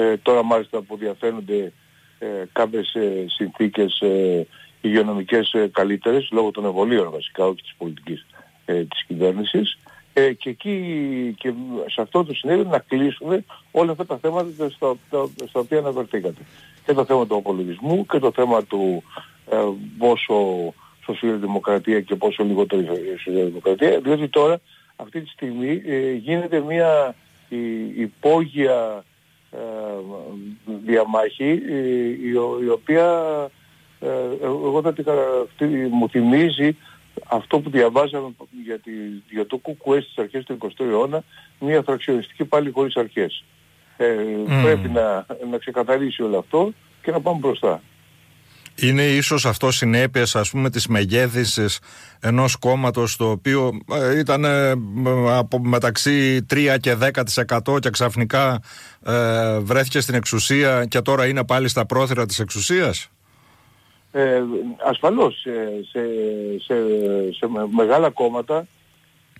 Ε, 0.01 0.17
τώρα 0.17 0.43
μάλιστα 0.43 0.81
που 0.81 0.97
διαφαίνονται 0.97 1.71
ε, 2.19 2.27
κάποιες 2.51 2.93
ε, 2.93 3.25
συνθήκες 3.27 3.99
ε, 3.99 4.47
υγειονομικές 4.81 5.53
ε, 5.53 5.69
καλύτερες 5.71 6.29
λόγω 6.31 6.51
των 6.51 6.65
εμβολίων 6.65 7.11
βασικά, 7.11 7.45
όχι 7.45 7.61
της 7.61 7.75
πολιτικής 7.77 8.25
ε, 8.65 8.83
της 8.83 9.03
κυβέρνησης. 9.07 9.77
Ε, 10.13 10.33
και 10.33 10.49
εκεί 10.49 11.35
και 11.37 11.53
σε 11.85 12.01
αυτό 12.01 12.23
το 12.23 12.33
συνέδριο 12.33 12.69
να 12.69 12.79
κλείσουμε 12.79 13.43
όλα 13.71 13.91
αυτά 13.91 14.05
τα 14.05 14.17
θέματα 14.17 14.69
στα, 14.69 14.95
στα 15.47 15.59
οποία 15.59 15.77
αναφερθήκατε. 15.77 16.41
Και 16.85 16.93
το 16.93 17.05
θέμα 17.05 17.27
του 17.27 17.35
απολογισμού 17.35 18.05
και 18.05 18.19
το 18.19 18.31
θέμα 18.31 18.63
του 18.63 19.03
ε, 19.51 19.57
πόσο 19.97 20.35
σοσιαλδημοκρατία 21.05 22.01
και 22.01 22.15
πόσο 22.15 22.43
λιγότερο 22.43 22.81
σοσιαλδημοκρατία, 23.23 23.99
διότι 23.99 24.27
τώρα 24.27 24.61
αυτή 24.95 25.21
τη 25.21 25.29
στιγμή 25.29 25.81
ε, 25.85 26.11
γίνεται 26.11 26.59
μια 26.59 27.15
υπόγεια 27.95 29.03
ε, 29.05 29.10
διαμάχη 30.85 31.61
ε, 31.69 32.07
η, 32.63 32.67
οποία 32.71 33.09
εγώ 34.41 34.81
θα 34.81 34.93
την 34.93 35.05
μου 35.91 36.09
θυμίζει 36.09 36.77
αυτό 37.27 37.59
που 37.59 37.69
διαβάζαμε 37.69 38.33
για, 38.65 38.79
τη, 38.79 38.91
για 39.29 39.45
το 39.45 39.57
ΚΚΕ 39.57 40.01
στις 40.01 40.17
αρχές 40.17 40.43
του 40.43 40.57
20ου 40.61 40.85
αιώνα, 40.85 41.23
μια 41.59 41.81
φραξιονιστική 41.81 42.45
πάλι 42.45 42.71
χωρίς 42.71 42.95
αρχές. 42.95 43.43
Ε, 43.97 44.15
Πρέπει 44.63 44.89
να, 44.89 45.25
να 45.49 45.57
ξεκαθαρίσει 45.57 46.23
όλο 46.23 46.37
αυτό 46.37 46.71
και 47.01 47.11
να 47.11 47.19
πάμε 47.21 47.39
μπροστά. 47.39 47.81
Είναι 48.75 49.03
ίσως 49.03 49.45
αυτό 49.45 49.71
συνέπειες 49.71 50.35
ας 50.35 50.49
πούμε 50.49 50.69
της 50.69 50.87
μεγέθυνσης 50.87 51.79
ενός 52.19 52.55
κόμματος 52.55 53.15
το 53.15 53.29
οποίο 53.29 53.71
ε, 53.91 54.19
ήταν 54.19 54.43
ε, 54.43 54.71
από 55.27 55.59
μεταξύ 55.59 56.45
3 56.53 56.77
και 56.79 56.97
10% 57.65 57.79
και 57.79 57.89
ξαφνικά 57.89 58.61
ε, 59.05 59.59
βρέθηκε 59.59 59.99
στην 59.99 60.15
εξουσία 60.15 60.85
και 60.85 61.01
τώρα 61.01 61.27
είναι 61.27 61.45
πάλι 61.45 61.67
στα 61.67 61.85
πρόθυρα 61.85 62.25
της 62.25 62.39
εξουσίας; 62.39 63.09
Ε, 64.11 64.41
ασφαλώς 64.89 65.39
σε, 65.41 65.51
σε, 65.91 65.99
σε, 66.63 66.75
σε 67.31 67.47
μεγάλα 67.75 68.09
κόμματα 68.09 68.67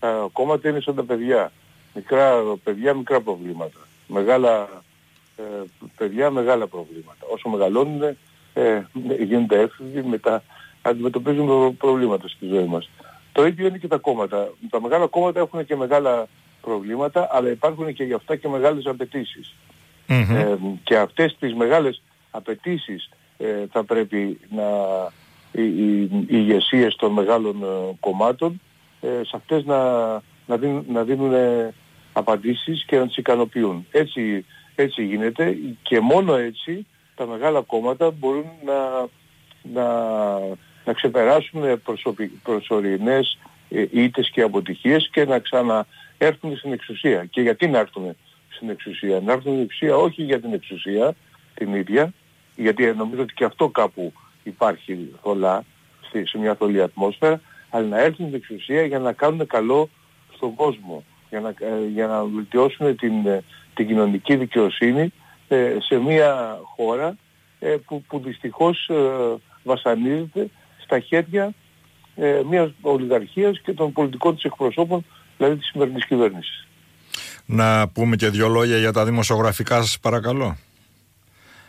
τα 0.01 0.29
κόμματα 0.31 0.69
είναι 0.69 0.79
σαν 0.79 0.95
τα 0.95 1.03
παιδιά. 1.03 1.51
Μικρά 1.93 2.41
παιδιά, 2.63 2.93
μικρά 2.93 3.21
προβλήματα. 3.21 3.79
Μεγάλα 4.07 4.69
ε, 5.35 5.43
παιδιά, 5.97 6.29
μεγάλα 6.29 6.67
προβλήματα. 6.67 7.25
Όσο 7.33 7.49
μεγαλώνουν 7.49 8.17
ε, 8.53 8.81
γίνονται 9.23 9.59
έφηβοι, 9.59 10.03
μετά 10.03 10.43
αντιμετωπίζουν 10.81 11.77
προβλήματα 11.77 12.27
στη 12.27 12.47
ζωή 12.47 12.65
μας. 12.65 12.89
Το 13.31 13.45
ίδιο 13.45 13.67
είναι 13.67 13.77
και 13.77 13.87
τα 13.87 13.97
κόμματα. 13.97 14.49
Τα 14.69 14.81
μεγάλα 14.81 15.07
κόμματα 15.07 15.39
έχουν 15.39 15.65
και 15.65 15.75
μεγάλα 15.75 16.27
προβλήματα, 16.61 17.27
αλλά 17.31 17.49
υπάρχουν 17.49 17.93
και 17.93 18.03
γι' 18.03 18.13
αυτά 18.13 18.35
και 18.35 18.47
μεγάλες 18.47 18.85
Ε, 20.07 20.57
και 20.83 20.97
αυτές 20.97 21.35
τις 21.39 21.53
μεγάλες 21.53 22.01
απαιτήσεις 22.31 23.09
ε, 23.37 23.65
θα 23.71 23.83
πρέπει 23.83 24.39
να 24.49 24.63
οι, 25.51 25.63
οι, 25.63 26.01
οι 26.01 26.25
ηγεσίες 26.27 26.95
των 26.95 27.11
μεγάλων 27.11 27.63
ε, 27.63 27.95
κομμάτων 27.99 28.61
ε, 29.01 29.07
σε 29.07 29.31
αυτές 29.35 29.65
να, 29.65 30.11
να, 30.45 30.57
δίνουν, 30.57 30.85
να 30.87 31.03
δίνουν 31.03 31.33
απαντήσεις 32.13 32.85
και 32.85 32.97
να 32.97 33.07
τις 33.07 33.17
ικανοποιούν. 33.17 33.85
Έτσι, 33.91 34.45
έτσι 34.75 35.03
γίνεται 35.03 35.57
και 35.81 35.99
μόνο 35.99 36.35
έτσι 36.35 36.85
τα 37.21 37.27
μεγάλα 37.27 37.61
κόμματα 37.61 38.11
μπορούν 38.11 38.45
να, 38.65 39.07
να, 39.73 39.85
να 40.85 40.93
ξεπεράσουν 40.93 41.81
προσωρινές 42.43 43.37
ήττες 43.91 44.29
και 44.29 44.41
αποτυχίες 44.41 45.09
και 45.11 45.25
να 45.25 45.39
ξαναέρθουν 45.39 46.57
στην 46.57 46.73
εξουσία. 46.73 47.25
Και 47.25 47.41
γιατί 47.41 47.67
να 47.67 47.79
έρθουν 47.79 48.15
στην 48.49 48.69
εξουσία; 48.69 49.19
Να 49.19 49.31
έρθουν 49.31 49.51
στην 49.51 49.63
εξουσία 49.63 49.95
όχι 49.95 50.23
για 50.23 50.39
την 50.39 50.53
εξουσία 50.53 51.15
την 51.53 51.73
ίδια, 51.73 52.13
γιατί 52.55 52.83
νομίζω 52.85 53.21
ότι 53.21 53.33
και 53.33 53.45
αυτό 53.45 53.69
κάπου 53.69 54.13
υπάρχει 54.43 55.09
θολά, 55.23 55.63
σε 56.23 56.37
μια 56.37 56.55
θολή 56.55 56.81
ατμόσφαιρα, 56.81 57.41
αλλά 57.69 57.87
να 57.87 57.99
έρθουν 57.99 58.25
στην 58.25 58.35
εξουσία 58.35 58.85
για 58.85 58.99
να 58.99 59.13
κάνουν 59.13 59.47
καλό 59.47 59.89
στον 60.35 60.55
κόσμο, 60.55 61.03
για 61.29 61.39
να, 61.39 61.49
ε, 61.49 61.87
για 61.93 62.07
να 62.07 62.23
βελτιώσουν 62.23 62.95
την, 62.95 63.27
ε, 63.27 63.43
την 63.73 63.87
κοινωνική 63.87 64.35
δικαιοσύνη 64.35 65.13
ε, 65.55 65.77
σε 65.79 65.95
μια 65.95 66.59
χώρα 66.75 67.15
που, 67.85 68.03
που 68.07 68.19
δυστυχώς 68.19 68.89
βασανίζεται 69.63 70.49
στα 70.83 70.99
χέρια 70.99 71.53
μιας 72.49 72.71
ολιγαρχίας 72.81 73.59
και 73.63 73.73
των 73.73 73.91
πολιτικών 73.91 74.35
της 74.35 74.43
εκπροσώπων, 74.43 75.05
δηλαδή 75.37 75.55
της 75.55 75.67
σημερινής 75.67 76.05
κυβέρνησης. 76.05 76.67
Να 77.45 77.87
πούμε 77.87 78.15
και 78.15 78.29
δύο 78.29 78.47
λόγια 78.47 78.77
για 78.77 78.91
τα 78.91 79.05
δημοσιογραφικά 79.05 79.81
σας 79.81 79.99
παρακαλώ. 79.99 80.57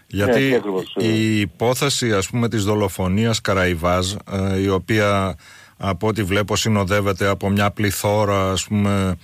Γιατί 0.06 0.60
ναι, 0.96 1.04
η 1.06 1.40
υπόθεση 1.40 2.12
ας 2.12 2.28
πούμε 2.28 2.48
της 2.48 2.64
δολοφονίας 2.64 3.40
Καραϊβάζ 3.40 4.12
ε, 4.12 4.58
η 4.60 4.68
οποία 4.68 5.36
από 5.76 6.06
ό,τι 6.06 6.22
βλέπω 6.22 6.56
συνοδεύεται 6.56 7.26
από 7.26 7.48
μια 7.48 7.70
πληθώρα 7.70 8.50
ας 8.50 8.64
πούμε 8.64 9.16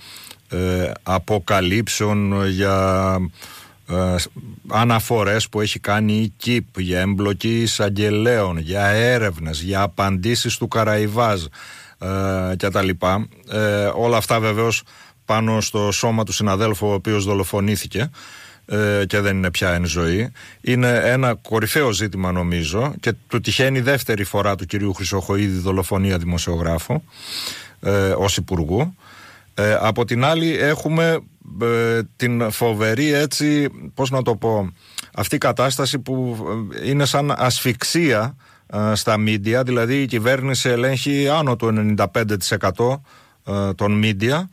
ε, 0.49 0.91
αποκαλύψεων 1.03 2.47
για 2.47 3.17
ε, 3.89 4.15
αναφορές 4.67 5.49
που 5.49 5.61
έχει 5.61 5.79
κάνει 5.79 6.13
η 6.13 6.33
ΚΙΠ 6.37 6.79
για 6.79 6.99
εμπλοκή 6.99 7.61
εισαγγελέων, 7.61 8.57
για 8.57 8.85
έρευνες, 8.85 9.61
για 9.61 9.81
απαντήσεις 9.81 10.57
του 10.57 10.67
Καραϊβάζ 10.67 11.43
ε, 11.97 12.55
και 12.57 12.69
τα 12.69 12.81
λοιπά. 12.81 13.27
όλα 13.95 14.17
αυτά 14.17 14.39
βεβαίως 14.39 14.83
πάνω 15.25 15.61
στο 15.61 15.91
σώμα 15.91 16.23
του 16.23 16.31
συναδέλφου 16.31 16.87
ο 16.87 16.93
οποίος 16.93 17.23
δολοφονήθηκε 17.23 18.09
ε, 18.71 19.05
και 19.05 19.19
δεν 19.19 19.37
είναι 19.37 19.51
πια 19.51 19.73
εν 19.73 19.85
ζωή. 19.85 20.31
Είναι 20.61 21.01
ένα 21.03 21.33
κορυφαίο 21.33 21.91
ζήτημα 21.91 22.31
νομίζω 22.31 22.93
και 22.99 23.13
του 23.27 23.39
τυχαίνει 23.39 23.79
δεύτερη 23.79 24.23
φορά 24.23 24.55
του 24.55 24.65
κυρίου 24.65 24.93
Χρυσοχοίδη 24.93 25.59
δολοφονία 25.59 26.17
δημοσιογράφου 26.17 27.01
ε, 27.79 28.09
ως 28.09 28.37
υπουργού. 28.37 28.95
Ε, 29.59 29.77
από 29.79 30.05
την 30.05 30.23
άλλη 30.23 30.57
έχουμε 30.57 31.19
ε, 31.61 32.01
την 32.15 32.51
φοβερή 32.51 33.13
έτσι, 33.13 33.69
πώς 33.93 34.09
να 34.09 34.21
το 34.21 34.35
πω, 34.35 34.73
αυτή 35.13 35.35
η 35.35 35.37
κατάσταση 35.37 35.99
που 35.99 36.37
ε, 36.81 36.89
είναι 36.89 37.05
σαν 37.05 37.33
ασφυξία 37.37 38.35
στα 38.93 39.17
μίντια, 39.17 39.63
δηλαδή 39.63 40.01
η 40.01 40.05
κυβέρνηση 40.05 40.69
ελέγχει 40.69 41.29
άνω 41.29 41.55
του 41.55 41.95
95% 41.97 42.99
των 43.75 43.91
μίντια 43.91 44.49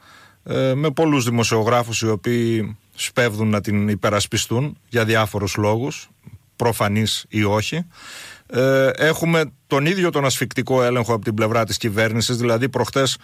με 0.75 0.90
πολλούς 0.90 1.25
δημοσιογράφους 1.25 2.00
οι 2.00 2.08
οποίοι 2.08 2.76
σπέβδουν 2.94 3.48
να 3.48 3.60
την 3.60 3.88
υπερασπιστούν 3.88 4.78
για 4.88 5.04
διάφορους 5.04 5.56
λόγους, 5.56 6.08
προφανείς 6.56 7.25
ή 7.28 7.44
όχι. 7.44 7.86
Ε, 8.50 8.90
έχουμε 8.96 9.44
τον 9.66 9.86
ίδιο 9.86 10.10
τον 10.10 10.25
ασφικτικό 10.25 10.82
έλεγχο 10.82 11.14
από 11.14 11.25
την 11.25 11.34
πλευρά 11.34 11.64
της 11.64 11.76
κυβέρνησης, 11.76 12.36
δηλαδή 12.36 12.68
προχτές 12.68 13.16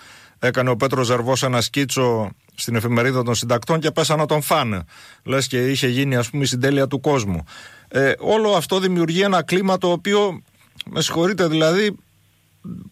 έκανε 0.42 0.70
ο 0.70 0.76
Πέτρος 0.76 1.06
Ζερβός 1.06 1.42
ένα 1.42 1.60
σκίτσο 1.60 2.30
στην 2.54 2.74
εφημερίδα 2.74 3.22
των 3.22 3.34
συντακτών 3.34 3.80
και 3.80 3.90
πέσα 3.90 4.16
να 4.16 4.26
τον 4.26 4.42
φάνε. 4.42 4.84
Λες 5.24 5.46
και 5.46 5.70
είχε 5.70 5.86
γίνει 5.86 6.16
ας 6.16 6.30
πούμε 6.30 6.42
η 6.42 6.46
συντέλεια 6.46 6.86
του 6.86 7.00
κόσμου. 7.00 7.44
Ε, 7.88 8.12
όλο 8.18 8.52
αυτό 8.52 8.78
δημιουργεί 8.78 9.20
ένα 9.20 9.42
κλίμα 9.42 9.78
το 9.78 9.90
οποίο, 9.90 10.42
με 10.90 11.00
συγχωρείτε 11.00 11.46
δηλαδή, 11.46 11.96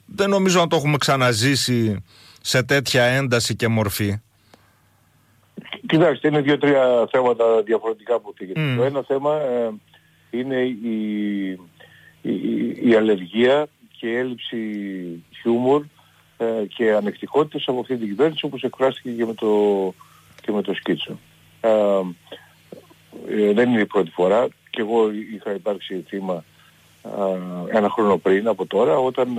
δεν 0.06 0.30
νομίζω 0.30 0.60
να 0.60 0.66
το 0.66 0.76
έχουμε 0.76 0.96
ξαναζήσει 0.96 2.04
σε 2.40 2.62
τέτοια 2.62 3.04
ένταση 3.04 3.56
και 3.56 3.68
μορφή. 3.68 4.20
Κοιτάξτε, 5.86 6.28
είναι 6.28 6.40
δύο-τρία 6.40 7.08
θέματα 7.10 7.62
διαφορετικά 7.62 8.18
που 8.20 8.34
θίγεται. 8.36 8.74
Το 8.76 8.82
ένα 8.82 9.02
θέμα 9.02 9.34
ε, 9.34 9.70
είναι 10.30 10.56
η, 10.56 11.48
η, 12.22 12.88
η, 12.88 12.94
αλλεργία 12.94 13.66
και 13.98 14.06
η 14.06 14.16
έλλειψη 14.16 14.56
χιούμορ 15.40 15.84
ε, 16.40 16.64
και 16.66 16.92
ανεκτικότητας 16.92 17.64
από 17.66 17.80
αυτή 17.80 17.96
την 17.96 18.06
κυβέρνηση 18.06 18.44
όπως 18.44 18.62
εκφράστηκε 18.62 19.10
και 19.10 19.26
με 19.26 19.34
το, 19.34 19.48
και 20.40 20.52
με 20.52 20.62
το 20.62 20.74
σκίτσο. 20.74 21.18
Ε, 21.60 21.70
ε 23.28 23.52
δεν 23.52 23.70
είναι 23.70 23.80
η 23.80 23.86
πρώτη 23.86 24.10
φορά 24.10 24.48
και 24.70 24.80
εγώ 24.80 25.10
είχα 25.34 25.54
υπάρξει 25.54 26.04
θύμα 26.08 26.44
ένα 27.72 27.90
χρόνο 27.90 28.16
πριν 28.16 28.48
από 28.48 28.66
τώρα 28.66 28.98
όταν 28.98 29.38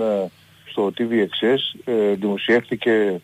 στο 0.70 0.92
TVXS 0.98 1.92
δημοσιεύτηκε 2.14 3.20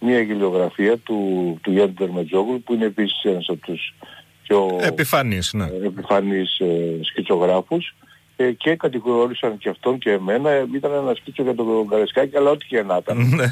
μια 0.00 0.20
γελιογραφία 0.20 0.98
του, 0.98 1.58
του 1.62 1.70
Γιάννη 1.70 1.94
Τερμετζόγλου 1.94 2.62
που 2.62 2.74
είναι 2.74 2.84
επίσης 2.84 3.22
ένας 3.24 3.48
από 3.48 3.60
τους 3.60 3.94
πιο 4.42 4.78
επιφανείς, 4.80 5.52
ναι. 5.52 5.64
επιφανείς 5.64 6.58
ε, 6.58 6.98
σκητσογράφους 7.02 7.86
ε, 7.88 8.11
και 8.36 8.76
κατηγορήσαν 8.76 9.58
και 9.58 9.68
αυτόν 9.68 9.98
και 9.98 10.10
εμένα. 10.10 10.50
Ε, 10.50 10.66
ήταν 10.74 10.92
ένας 10.92 11.18
σκίτσο 11.18 11.42
για 11.42 11.54
τον 11.54 11.88
Καρεσκάκη, 11.88 12.36
αλλά 12.36 12.50
ό,τι 12.50 12.66
και 12.66 12.82
να 12.82 12.96
ήταν. 12.96 13.34
Ναι. 13.34 13.44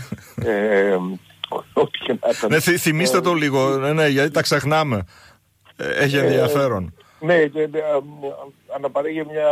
ε, 0.50 0.96
ό,τι 1.72 1.98
και 1.98 2.16
να 2.20 2.30
ήταν. 2.36 2.50
Ναι, 2.50 2.60
θυμίστε 2.60 3.20
το 3.20 3.32
λίγο, 3.32 3.68
ναι, 3.68 3.92
ναι, 3.92 4.08
γιατί 4.08 4.30
τα 4.30 4.42
ξεχνάμε. 4.42 5.04
Έχει 5.76 6.16
ενδιαφέρον. 6.16 6.94
Ναι, 7.20 7.34
αναπαρέγει 8.76 9.24
μια 9.30 9.48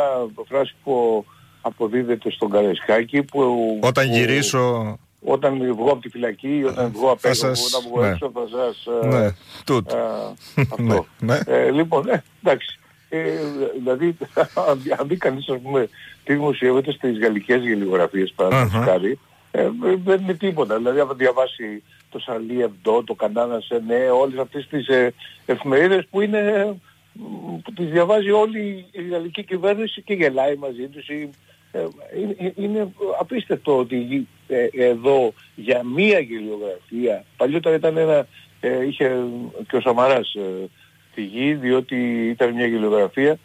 φράση 0.49 0.75
που 0.85 1.25
αποδίδεται 1.61 2.31
στον 2.31 2.51
Καρεσκάκη 2.51 3.23
που... 3.23 3.79
Όταν 3.83 4.13
γυρίσω 4.13 4.99
όταν 5.25 5.75
βγω 5.75 5.91
από 5.91 6.01
τη 6.01 6.09
φυλακή, 6.09 6.65
όταν 6.67 6.91
βγω 6.93 7.11
απ' 7.11 7.25
έξω, 7.25 7.49
όταν 7.49 7.83
βγω 7.89 8.01
ναι. 8.01 8.09
έξω 8.09 8.31
θα 8.35 8.47
σας... 8.51 8.87
Ε, 9.03 9.07
ναι, 9.07 9.31
τούτο. 9.65 9.97
αυτό. 10.73 11.07
ναι, 11.19 11.41
ναι. 11.47 11.71
λοιπόν, 11.71 12.09
ε, 12.09 12.23
εντάξει. 12.43 12.79
Ε, 13.09 13.21
δηλαδή, 13.79 14.17
αν 14.99 15.09
δει 15.09 15.17
κανείς, 15.17 15.49
ας 15.49 15.61
πούμε, 15.63 15.89
τι 16.25 16.33
δημοσιεύεται 16.33 16.93
στις 16.93 17.19
γαλλικές 17.19 17.63
γελιογραφίες, 17.63 18.33
παραδείγματος 18.37 18.85
χάρη, 18.85 19.19
ε, 19.51 19.69
δεν 20.05 20.21
είναι 20.21 20.35
τίποτα. 20.35 20.77
Δηλαδή, 20.77 21.01
αν 21.01 21.09
διαβάσει 21.17 21.83
το 22.11 22.19
Σαλί 22.19 22.63
Ευντό, 22.63 23.05
το 23.05 23.15
Κανάνα 23.15 23.63
ναι, 23.87 24.11
όλες 24.11 24.39
αυτές 24.39 24.67
τις 24.67 24.89
ε, 24.89 25.15
εφημερίδες 25.47 26.07
που 26.11 26.21
είναι 26.21 26.75
που 27.63 27.73
τις 27.75 27.91
διαβάζει 27.91 28.31
όλη 28.31 28.87
η 28.91 29.09
γαλλική 29.09 29.45
κυβέρνηση 29.45 30.03
και 30.03 30.15
γελάει 30.15 30.57
μαζί 30.57 30.89
τους. 30.89 31.09
Ε, 31.09 31.29
είναι, 32.21 32.53
είναι 32.57 32.93
απίστευτο 33.21 33.79
ότι 33.79 34.29
ε, 34.49 34.67
εδώ 34.73 35.33
για 35.55 35.83
μία 35.85 36.19
γελιογραφία, 36.19 37.25
παλιότερα 37.37 37.75
ήταν 37.75 37.97
ένα, 37.97 38.27
ε, 38.61 38.87
είχε 38.87 39.25
και 39.69 39.77
ο 39.77 39.81
Σαμαράς 39.81 40.37
τη 41.19 41.25
γη 41.25 41.55
διότι 41.55 42.29
ήταν 42.29 42.55
μια 42.55 42.67
γελιογραφία 42.67 43.39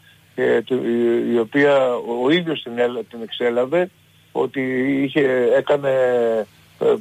η 1.34 1.38
οποία 1.38 1.94
ο 2.24 2.30
ίδιος 2.30 2.62
την, 2.64 2.74
την 3.10 3.20
εξέλαβε 3.22 3.90
ότι 4.32 4.62
είχε, 5.04 5.50
έκανε 5.58 5.92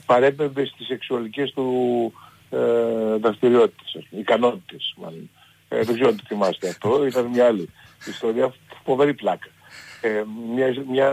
παρέπεμπες 0.06 0.68
στις 0.68 0.86
σεξουαλικές 0.86 1.52
του 1.52 2.12
ε, 2.50 2.58
δραστηριότητες, 3.20 4.06
ικανότητες 4.10 4.94
μάλλον. 4.96 5.30
Ε, 5.68 5.82
δεν 5.82 5.94
ξέρω 5.94 6.08
αν 6.08 6.16
το 6.16 6.22
θυμάστε 6.26 6.68
αυτό, 6.68 7.06
ήταν 7.06 7.26
μια 7.26 7.46
άλλη 7.46 7.68
ιστορία, 8.06 8.54
φοβερή 8.84 9.14
πλάκα. 9.14 9.48
Ε, 10.00 10.22
μια, 10.54 10.74
μια 10.90 11.10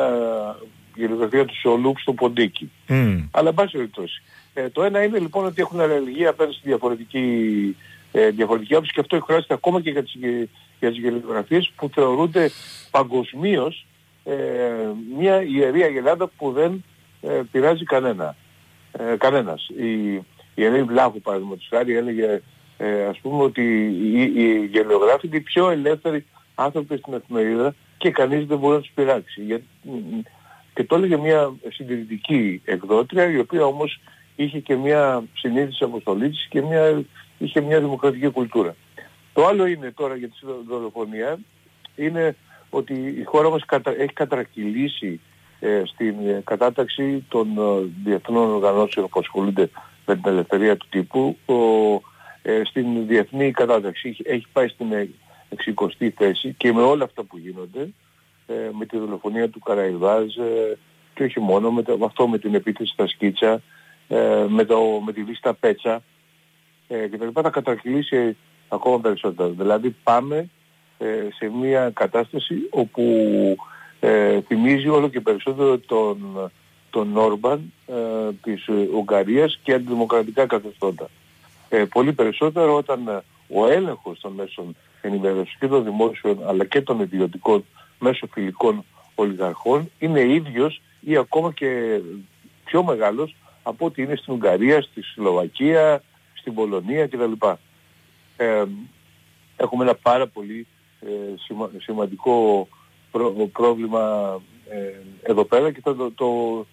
γελιογραφία 0.95 1.45
του 1.45 1.59
Σολούκ 1.59 1.99
στο 1.99 2.13
Ποντίκι. 2.13 2.71
Mm. 2.89 3.23
Αλλά 3.31 3.53
πάση 3.53 3.71
περιπτώσει. 3.71 4.21
Ε, 4.53 4.69
το 4.69 4.83
ένα 4.83 5.03
είναι 5.03 5.19
λοιπόν 5.19 5.45
ότι 5.45 5.61
έχουν 5.61 5.79
αλληλεγγύη 5.79 6.25
απέναντι 6.25 6.55
στη 6.55 6.67
διαφορετική, 6.67 7.75
ε, 8.11 8.29
διαφορετική 8.29 8.73
άποψη 8.73 8.93
και 8.93 8.99
αυτό 8.99 9.19
χρειάζεται 9.19 9.53
ακόμα 9.53 9.81
και 9.81 9.89
για 9.89 10.03
τις, 10.03 10.15
για 10.79 10.89
τις 10.89 10.97
γελιογραφίες 10.97 11.71
που 11.75 11.89
θεωρούνται 11.93 12.49
παγκοσμίως 12.91 13.85
ε, 14.23 14.35
μια 15.17 15.41
ιερή 15.41 15.83
αγελάδα 15.83 16.27
που 16.37 16.51
δεν 16.51 16.83
ε, 17.21 17.41
πειράζει 17.51 17.83
κανένα. 17.83 18.35
Ε, 18.91 19.15
κανένας. 19.17 19.69
Η, 19.77 20.13
η 20.55 20.63
Ελένη 20.63 20.83
Βλάχου 20.83 21.21
παραδείγματος 21.21 21.67
χάρη 21.69 21.95
έλεγε 21.95 22.41
ε, 22.77 23.05
ας 23.05 23.19
πούμε 23.19 23.43
ότι 23.43 23.61
οι, 23.87 24.21
οι 24.21 24.65
γελιογράφοι 24.65 25.27
είναι 25.27 25.35
οι 25.35 25.41
πιο 25.41 25.69
ελεύθεροι 25.69 26.25
άνθρωποι 26.55 26.97
στην 26.97 27.13
εφημερίδα 27.13 27.75
και 27.97 28.11
κανείς 28.11 28.45
δεν 28.45 28.57
μπορεί 28.57 28.75
να 28.75 28.81
τους 28.81 28.91
πειράξει. 28.95 29.63
και 30.73 30.83
το 30.83 30.95
έλεγε 30.95 31.17
μια 31.17 31.53
συντηρητική 31.69 32.61
εκδότρια 32.65 33.29
η 33.29 33.37
οποία 33.37 33.65
όμως 33.65 33.99
είχε 34.35 34.59
και 34.59 34.75
μια 34.75 35.23
συνείδηση 35.33 35.83
αποστολής 35.83 36.47
και 36.49 36.61
μια, 36.61 37.03
είχε 37.39 37.61
μια 37.61 37.79
δημοκρατική 37.79 38.29
κουλτούρα. 38.29 38.75
Το 39.33 39.45
άλλο 39.45 39.65
είναι 39.65 39.91
τώρα 39.91 40.15
για 40.15 40.27
τη 40.27 40.35
δολοφονία 40.67 41.39
είναι 41.95 42.35
ότι 42.69 42.93
η 42.93 43.23
χώρα 43.23 43.49
μας 43.49 43.61
έχει 43.97 44.13
κατρακυλήσει 44.13 45.19
ε, 45.59 45.81
στην 45.85 46.15
κατάταξη 46.43 47.25
των 47.29 47.57
ε, 47.57 47.89
διεθνών 48.03 48.49
οργανώσεων 48.49 49.07
που 49.09 49.19
ασχολούνται 49.19 49.69
με 50.05 50.15
την 50.15 50.23
ελευθερία 50.25 50.77
του 50.77 50.87
τύπου 50.89 51.37
ε, 52.41 52.61
στην 52.63 53.07
διεθνή 53.07 53.51
κατάταξη 53.51 54.15
έχει 54.23 54.45
πάει 54.53 54.67
στην 54.67 54.87
60η 55.65 56.09
θέση 56.15 56.53
και 56.57 56.73
με 56.73 56.81
όλα 56.81 57.03
αυτά 57.03 57.23
που 57.23 57.37
γίνονται 57.37 57.89
με 58.77 58.85
τη 58.85 58.97
δολοφονία 58.97 59.49
του 59.49 59.59
Καραϊβάζ 59.59 60.33
και 61.13 61.23
όχι 61.23 61.39
μόνο 61.39 61.71
με, 61.71 61.81
το, 61.81 61.97
αυτό 62.05 62.27
με 62.27 62.37
την 62.37 62.55
επίθεση 62.55 62.91
στα 62.93 63.07
Σκίτσα 63.07 63.61
με, 64.47 64.65
το, 64.65 65.01
με 65.05 65.13
τη 65.13 65.21
λίστα 65.21 65.53
Πέτσα 65.53 66.03
και 66.89 67.17
τα 67.17 67.25
λοιπά 67.25 67.41
θα 67.41 67.49
κατρακυλήσει 67.49 68.37
ακόμα 68.67 68.99
περισσότερο. 68.99 69.49
Δηλαδή 69.49 69.95
πάμε 70.03 70.49
σε 71.37 71.49
μια 71.49 71.89
κατάσταση 71.93 72.55
όπου 72.69 73.03
ε, 73.99 74.41
θυμίζει 74.41 74.87
όλο 74.87 75.07
και 75.07 75.19
περισσότερο 75.19 75.77
τον, 75.77 76.51
τον 76.89 77.17
Όρμπαν 77.17 77.73
ε, 77.87 77.93
της 78.41 78.67
Ουγγαρίας 78.93 79.59
και 79.63 79.73
αντιδημοκρατικά 79.73 80.45
καθεστώτα. 80.45 81.09
Ε, 81.69 81.83
πολύ 81.83 82.13
περισσότερο 82.13 82.75
όταν 82.75 83.07
ε, 83.07 83.21
ο 83.47 83.67
έλεγχος 83.67 84.19
των 84.19 84.33
μέσων 84.33 84.75
ενημέρωσης 85.01 85.55
και 85.59 85.67
των 85.67 85.83
δημόσιων 85.83 86.39
αλλά 86.47 86.65
και 86.65 86.81
των 86.81 86.99
ιδιωτικών 86.99 87.65
μέσω 87.99 88.27
φιλικών 88.31 88.85
ολιγαρχών 89.15 89.91
είναι 89.99 90.21
ίδιος 90.21 90.81
ή 90.99 91.17
ακόμα 91.17 91.53
και 91.53 91.99
πιο 92.63 92.83
μεγάλος 92.83 93.35
από 93.63 93.85
ό,τι 93.85 94.01
είναι 94.01 94.15
στην 94.15 94.33
Ουγγαρία, 94.33 94.81
στη 94.81 95.01
Σλοβακία, 95.01 96.03
στην 96.49 96.53
Πολωνία 96.53 97.07
κτλ. 97.07 97.47
Ε, 98.37 98.63
έχουμε 99.57 99.83
ένα 99.83 99.95
πάρα 99.95 100.27
πολύ 100.27 100.67
ε, 100.99 101.07
σημαντικό 101.77 102.67
πρόβλημα 103.51 104.35
ε, 104.69 105.29
εδώ 105.31 105.43
πέρα 105.43 105.71
και 105.71 105.79
θα 105.83 105.95
το, 105.95 106.11
το, 106.11 106.25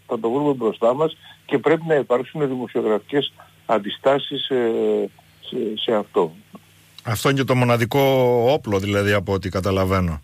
θα 0.07 0.21
το 0.21 0.31
βρούμε 0.31 0.53
μπροστά 0.53 0.95
μας 0.95 1.17
και 1.47 1.59
πρέπει 1.59 1.83
να 1.87 1.95
υπάρξουν 1.95 2.49
δημοσιογραφικές 2.49 3.33
αντιστάσεις 3.67 4.49
ε, 4.49 4.71
σε, 5.41 5.57
σε, 5.75 5.95
αυτό. 5.95 6.33
Αυτό 7.03 7.29
είναι 7.29 7.39
και 7.39 7.45
το 7.45 7.55
μοναδικό 7.55 8.01
όπλο 8.53 8.79
δηλαδή 8.79 9.13
από 9.13 9.33
ό,τι 9.33 9.49
καταλαβαίνω. 9.49 10.23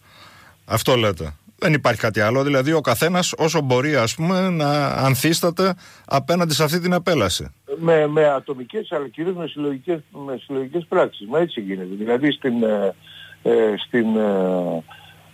Αυτό 0.65 0.97
λέτε. 0.97 1.37
Δεν 1.57 1.73
υπάρχει 1.73 2.01
κάτι 2.01 2.21
άλλο. 2.21 2.43
Δηλαδή 2.43 2.73
ο 2.73 2.81
καθένας 2.81 3.33
όσο 3.37 3.61
μπορεί 3.61 3.97
ας 3.97 4.15
πούμε 4.15 4.49
να 4.49 4.87
ανθίσταται 4.87 5.75
απέναντι 6.05 6.55
σε 6.55 6.65
αυτή 6.65 6.81
την 6.81 6.95
απέλαση. 6.95 7.53
Με, 7.77 8.07
με 8.07 8.29
ατομικές 8.29 8.93
αλλά 8.93 9.09
κυρίως 9.09 9.35
με 9.35 9.47
συλλογικές, 9.47 10.01
με 10.11 10.41
συλλογικές 10.45 10.87
πράξεις. 10.89 11.27
Μα 11.27 11.39
έτσι 11.39 11.61
γίνεται. 11.61 11.95
Δηλαδή 11.95 12.33
στην, 12.33 12.63
ε, 12.63 12.95
ε 13.43 13.75
στην 13.77 14.17
ε, 14.17 14.83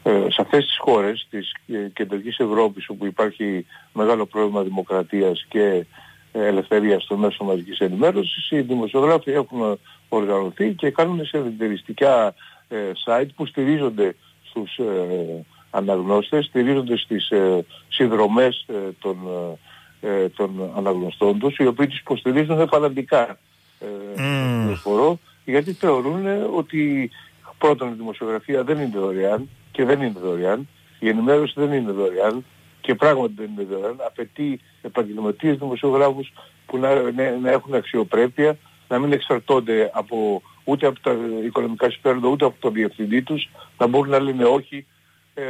ε, 0.03 0.27
σε 0.31 0.40
αυτές 0.42 0.64
τις 0.64 0.79
χώρες 0.79 1.27
της 1.31 1.53
κεντρικής 1.92 2.38
Ευρώπης 2.38 2.88
όπου 2.88 3.07
υπάρχει 3.07 3.66
μεγάλο 3.92 4.27
πρόβλημα 4.27 4.62
δημοκρατίας 4.62 5.46
και 5.48 5.87
ελευθερίας 6.33 7.03
στο 7.03 7.16
μέσο 7.16 7.44
μαζικής 7.44 7.79
ενημέρωσης 7.79 8.51
οι 8.51 8.61
δημοσιογράφοι 8.61 9.31
έχουν 9.31 9.79
οργανωθεί 10.09 10.74
και 10.74 10.90
κάνουν 10.90 11.24
σε 11.24 11.42
συνδυριστικά 11.42 12.35
ε, 12.68 12.77
site 13.05 13.29
που 13.37 13.46
στηρίζονται 13.46 14.14
στους 14.42 14.77
ε, 14.79 15.44
αναγνώστες, 15.70 16.44
στηρίζονται 16.44 16.96
στις 16.96 17.33
συνδρομές 17.88 18.66
των, 18.98 19.18
των 20.37 20.72
αναγνωστών 20.76 21.38
τους 21.38 21.56
οι 21.56 21.66
οποίοι 21.66 21.87
τους 21.87 21.98
υποστηρίζουν 21.98 22.68
φανατικά 22.68 23.38
mm. 23.80 25.16
γιατί 25.44 25.72
θεωρούν 25.72 26.26
ότι 26.54 27.11
πρώτον 27.58 27.88
η 27.88 27.94
δημοσιογραφία 27.94 28.64
δεν 28.64 28.78
είναι 28.78 28.98
δωρεάν 28.98 29.48
και 29.70 29.84
δεν 29.84 30.00
είναι 30.02 30.18
δωρεάν. 30.20 30.68
Η 30.98 31.08
ενημέρωση 31.08 31.52
δεν 31.56 31.72
είναι 31.72 31.92
δωρεάν 31.92 32.44
και 32.80 32.94
πράγματι 32.94 33.32
δεν 33.37 33.50
είναι 33.52 33.64
δωρεάν. 33.64 33.96
Απαιτεί 34.06 34.61
επαγγελματίες 34.82 35.56
δημοσιογράφους 35.58 36.32
που 36.66 36.78
να, 36.78 37.12
να, 37.40 37.50
έχουν 37.50 37.74
αξιοπρέπεια, 37.74 38.58
να 38.88 38.98
μην 38.98 39.12
εξαρτώνται 39.12 39.90
από, 39.94 40.42
ούτε 40.64 40.87
από 40.87 41.00
τα 41.00 41.16
οικονομικά 41.44 41.90
συμφέροντα, 41.90 42.28
ούτε 42.28 42.44
από 42.44 42.56
τον 42.61 42.72
διευθυντή 42.72 43.22
τους, 43.22 43.48
να 43.78 43.87
μπορούν 43.87 44.11
να 44.11 44.18
λένε 44.18 44.44
όχι. 44.44 44.87
Ε, 45.34 45.42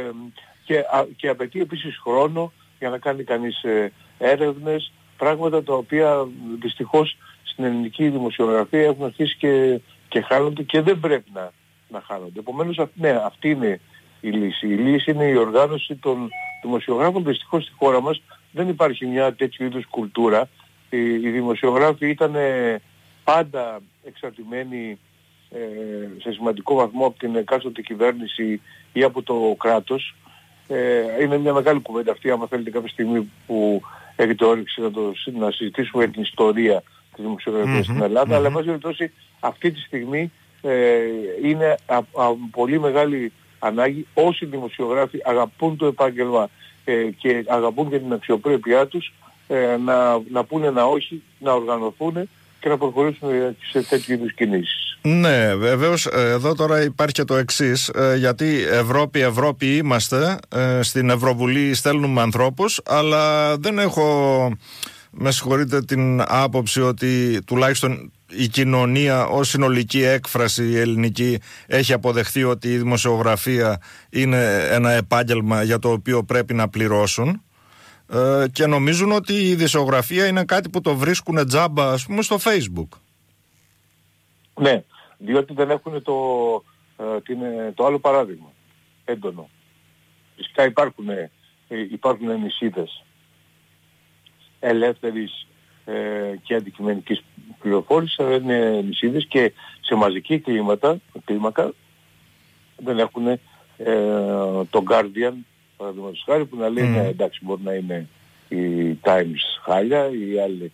και, 0.63 0.77
α, 0.77 1.05
και 1.15 1.27
απαιτεί 1.27 1.59
επίσης 1.59 1.97
χρόνο 1.97 2.51
για 2.79 2.89
να 2.89 2.97
κάνει 2.97 3.23
κανείς 3.23 3.63
ε, 3.63 3.91
έρευνες, 4.19 4.91
πράγματα 5.17 5.63
τα 5.63 5.73
οποία 5.73 6.27
δυστυχώς 6.61 7.17
στην 7.43 7.63
ελληνική 7.63 8.09
δημοσιογραφία 8.09 8.81
έχουν 8.81 9.05
αρχίσει 9.05 9.37
και, 9.37 9.79
και 10.07 10.21
χάνονται 10.21 10.63
και 10.63 10.81
δεν 10.81 10.99
πρέπει 10.99 11.29
να, 11.33 11.51
να 11.89 12.01
χάνονται. 12.01 12.39
Επομένως, 12.39 12.81
ναι, 12.93 13.09
αυτή 13.09 13.49
είναι 13.49 13.79
η 14.21 14.29
λύση. 14.29 14.67
Η 14.67 14.75
λύση 14.75 15.11
είναι 15.11 15.25
η 15.25 15.35
οργάνωση 15.35 15.95
των 15.95 16.29
δημοσιογράφων. 16.61 17.23
Δυστυχώς 17.23 17.63
στη 17.63 17.73
χώρα 17.77 18.01
μας 18.01 18.21
δεν 18.51 18.67
υπάρχει 18.67 19.05
μια 19.05 19.33
τέτοιου 19.33 19.65
είδους 19.65 19.85
κουλτούρα. 19.85 20.49
Οι, 20.89 21.13
οι 21.13 21.29
δημοσιογράφοι 21.29 22.09
ήταν 22.09 22.35
πάντα 23.23 23.79
εξαρτημένοι 24.03 24.99
ε, 25.49 26.21
σε 26.21 26.31
σημαντικό 26.31 26.75
βαθμό 26.75 27.05
από 27.05 27.19
την 27.19 27.35
εκάστοτε 27.35 27.81
κυβέρνηση 27.81 28.61
ή 28.93 29.03
από 29.03 29.21
το 29.21 29.55
κράτος. 29.57 30.15
Ε, 30.67 31.23
είναι 31.23 31.37
μια 31.37 31.53
μεγάλη 31.53 31.79
κουβέντα 31.79 32.11
αυτή, 32.11 32.29
άμα 32.29 32.47
θέλετε 32.47 32.69
κάποια 32.69 32.89
στιγμή 32.89 33.31
που 33.47 33.81
έχετε 34.23 34.45
όρεξη 34.45 34.81
να, 34.81 34.91
το, 34.91 35.13
να 35.25 35.51
συζητήσουμε 35.51 36.03
για 36.03 36.13
την 36.13 36.21
ιστορία 36.21 36.83
της 37.15 37.23
δημοσιογραφίας 37.23 37.85
στην 37.85 38.01
Ελλάδα, 38.01 38.35
αλλά 38.35 38.51
εν 38.63 38.79
πάση 38.79 39.11
αυτή 39.39 39.71
τη 39.71 39.79
στιγμή 39.79 40.31
ε, 40.61 40.97
είναι 41.43 41.75
από 41.87 42.37
πολύ 42.51 42.79
μεγάλη 42.79 43.31
ανάγκη 43.59 44.07
όσοι 44.13 44.45
δημοσιογράφοι 44.45 45.19
αγαπούν 45.23 45.77
το 45.77 45.85
επάγγελμα 45.85 46.49
ε, 46.85 46.93
και 47.17 47.43
αγαπούν 47.47 47.89
και 47.89 47.99
την 47.99 48.13
αξιοπρέπειά 48.13 48.87
τους 48.87 49.13
ε, 49.47 49.77
να, 49.77 50.21
να 50.31 50.43
πούνε 50.43 50.67
ένα 50.67 50.85
όχι, 50.85 51.21
να 51.39 51.53
οργανωθούν 51.53 52.29
και 52.59 52.69
να 52.69 52.77
προχωρήσουν 52.77 53.29
σε 53.71 53.83
τέτοιου 53.83 54.13
είδους 54.13 54.33
κινήσεις. 54.33 54.88
Ναι, 55.01 55.55
βεβαίως 55.55 56.05
εδώ 56.05 56.55
τώρα 56.55 56.81
υπάρχει 56.81 57.13
και 57.13 57.23
το 57.23 57.35
εξής, 57.35 57.91
γιατί 58.17 58.65
Ευρώπη, 58.71 59.19
Ευρώπη 59.19 59.75
είμαστε, 59.75 60.37
στην 60.81 61.09
Ευρωβουλή 61.09 61.73
στέλνουμε 61.73 62.21
ανθρώπους, 62.21 62.81
αλλά 62.85 63.55
δεν 63.57 63.79
έχω 63.79 64.51
με 65.11 65.31
συγχωρείτε 65.31 65.81
την 65.81 66.21
άποψη 66.27 66.81
ότι 66.81 67.39
τουλάχιστον 67.45 68.11
η 68.29 68.47
κοινωνία 68.47 69.25
ως 69.25 69.49
συνολική 69.49 70.03
έκφραση 70.03 70.69
η 70.69 70.77
ελληνική 70.77 71.39
έχει 71.67 71.93
αποδεχθεί 71.93 72.43
ότι 72.43 72.67
η 72.67 72.77
δημοσιογραφία 72.77 73.81
είναι 74.09 74.67
ένα 74.71 74.91
επάγγελμα 74.91 75.63
για 75.63 75.79
το 75.79 75.91
οποίο 75.91 76.23
πρέπει 76.23 76.53
να 76.53 76.69
πληρώσουν 76.69 77.41
ε, 78.13 78.45
και 78.51 78.65
νομίζουν 78.65 79.11
ότι 79.11 79.33
η 79.33 79.55
δημοσιογραφία 79.55 80.25
είναι 80.25 80.43
κάτι 80.43 80.69
που 80.69 80.81
το 80.81 80.95
βρίσκουν 80.95 81.47
τζάμπα 81.47 81.91
ας 81.91 82.05
πούμε 82.05 82.21
στο 82.21 82.37
facebook. 82.43 82.97
Ναι, 84.59 84.83
διότι 85.17 85.53
δεν 85.53 85.69
έχουν 85.69 86.01
το, 86.01 86.15
ε, 86.97 87.71
το 87.71 87.85
άλλο 87.85 87.99
παράδειγμα, 87.99 88.51
έντονο. 89.05 89.49
Φυσικά 90.35 90.65
υπάρχουν, 90.65 91.09
ε, 91.09 91.31
υπάρχουν 91.91 92.39
νησίδες 92.41 93.03
ελεύθερης 94.59 95.47
ε, 95.85 96.35
και 96.43 96.55
αντικειμενικής 96.55 97.23
πληροφόρησης, 97.59 98.19
αλλά 98.19 98.35
είναι 98.35 98.81
νησίδες 98.81 99.25
και 99.25 99.53
σε 99.81 99.95
μαζική 99.95 100.39
κλίματα, 100.39 100.97
κλίμακα 101.25 101.73
δεν 102.77 102.99
έχουν 102.99 103.27
ε, 103.27 103.39
το 104.69 104.83
Guardian, 104.89 105.33
παραδείγματος 105.77 106.23
χάρη, 106.25 106.45
που 106.45 106.55
να 106.55 106.69
λέει 106.69 106.95
mm. 106.95 107.09
εντάξει 107.09 107.39
μπορεί 107.43 107.61
να 107.63 107.73
είναι 107.73 108.07
οι 108.49 108.97
Times 109.03 109.61
χάλια, 109.63 110.09
οι 110.09 110.39
άλλοι 110.39 110.71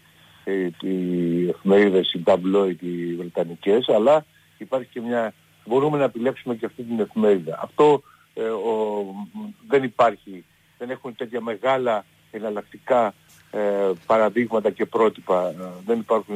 οι 0.82 1.48
εφημερίδες, 1.50 2.14
οι 2.14 2.24
tabloid, 2.26 2.76
οι 2.80 3.16
βρετανικές, 3.16 3.90
αλλά 3.90 4.26
υπάρχει 4.58 4.88
και 4.92 5.02
μια... 5.02 5.34
Μπορούμε 5.66 5.98
να 5.98 6.04
επιλέξουμε 6.04 6.56
και 6.56 6.66
αυτή 6.66 6.84
την 6.84 7.00
εφημερίδα. 7.00 7.60
Αυτό 7.62 8.04
ε, 8.34 8.42
ο, 8.42 9.06
δεν 9.68 9.84
υπάρχει, 9.84 10.46
δεν 10.78 10.90
έχουν 10.90 11.16
τέτοια 11.16 11.42
μεγάλα 11.42 12.06
εναλλακτικά 12.32 13.14
ε, 13.52 13.92
παραδείγματα 14.06 14.70
και 14.70 14.86
πρότυπα, 14.86 15.48
ε, 15.48 15.54
δεν, 15.86 16.00
υπάρχουν, 16.00 16.36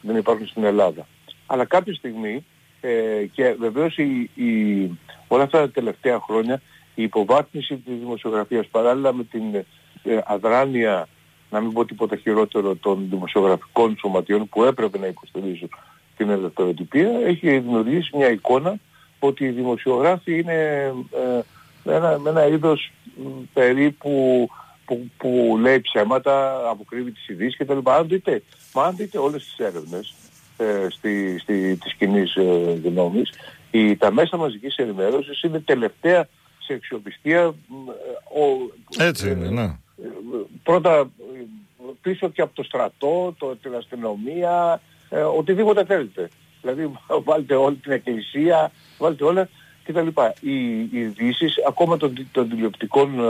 δεν 0.00 0.16
υπάρχουν 0.16 0.46
στην 0.46 0.64
Ελλάδα. 0.64 1.06
Αλλά 1.46 1.64
κάποια 1.64 1.94
στιγμή, 1.94 2.44
ε, 2.80 3.24
και 3.32 3.54
βεβαίως 3.58 3.96
η, 3.98 4.30
η, 4.34 4.98
όλα 5.28 5.42
αυτά 5.42 5.58
τα 5.58 5.70
τελευταία 5.70 6.20
χρόνια, 6.20 6.62
η 6.94 7.02
υποβάθμιση 7.02 7.76
της 7.76 7.98
δημοσιογραφίας 7.98 8.66
παράλληλα 8.66 9.12
με 9.12 9.24
την 9.24 9.54
ε, 10.02 10.18
αδράνεια 10.24 11.08
να 11.50 11.60
μην 11.60 11.72
πω 11.72 11.84
τίποτα 11.84 12.16
χειρότερο 12.16 12.76
των 12.76 13.06
δημοσιογραφικών 13.10 13.96
σωματιών 14.00 14.48
που 14.48 14.64
έπρεπε 14.64 14.98
να 14.98 15.06
υποστηρίζουν 15.06 15.68
την 16.16 16.30
ελευθεροτυπία, 16.30 17.10
έχει 17.26 17.58
δημιουργήσει 17.58 18.16
μια 18.16 18.30
εικόνα 18.30 18.78
ότι 19.18 19.44
οι 19.44 19.50
δημοσιογράφοι 19.50 20.38
είναι 20.38 20.92
ε, 21.84 21.94
ένα, 21.94 22.20
ένα 22.26 22.46
είδος 22.46 22.92
περίπου 23.52 24.48
που, 24.84 25.10
που 25.16 25.58
λέει 25.60 25.80
ψέματα, 25.80 26.62
αποκρύβει 26.70 27.10
τις 27.10 27.28
ειδήσεις 27.28 27.56
κτλ. 27.56 27.78
Αν 27.84 28.08
δείτε, 28.08 28.42
μα 28.74 28.82
αν 28.82 28.96
δείτε 28.96 29.18
όλες 29.18 29.44
τις 29.44 29.66
έρευνες 29.66 30.14
ε, 30.56 30.86
στη, 30.90 31.38
στη, 31.38 31.76
της 31.76 31.94
κοινής 31.94 32.34
ε, 32.34 32.80
γνώμης, 32.84 33.30
η, 33.70 33.96
τα 33.96 34.12
μέσα 34.12 34.36
μαζικής 34.36 34.76
ενημέρωσης 34.76 35.42
είναι 35.42 35.60
τελευταία 35.60 36.28
σε 36.58 36.72
αξιοπιστία. 36.72 37.40
Ε, 37.40 37.52
ο, 38.40 38.70
Έτσι 38.98 39.30
είναι, 39.30 39.48
ναι 39.48 39.76
πρώτα 40.62 41.10
πίσω 42.00 42.28
και 42.28 42.42
από 42.42 42.54
το 42.54 42.62
στρατό, 42.62 43.34
το, 43.38 43.56
την 43.56 43.74
αστυνομία, 43.74 44.80
ε, 45.08 45.20
οτιδήποτε 45.20 45.84
θέλετε. 45.84 46.28
Δηλαδή 46.60 46.90
βάλτε 47.26 47.54
όλη 47.54 47.76
την 47.76 47.92
εκκλησία, 47.92 48.72
βάλτε 48.98 49.24
όλα 49.24 49.48
κτλ. 49.84 50.06
Οι, 50.40 50.80
οι 50.80 50.88
ειδήσεις 50.92 51.54
ακόμα 51.66 51.96
των, 51.96 52.28
των 52.32 52.48
τηλεοπτικών 52.48 53.20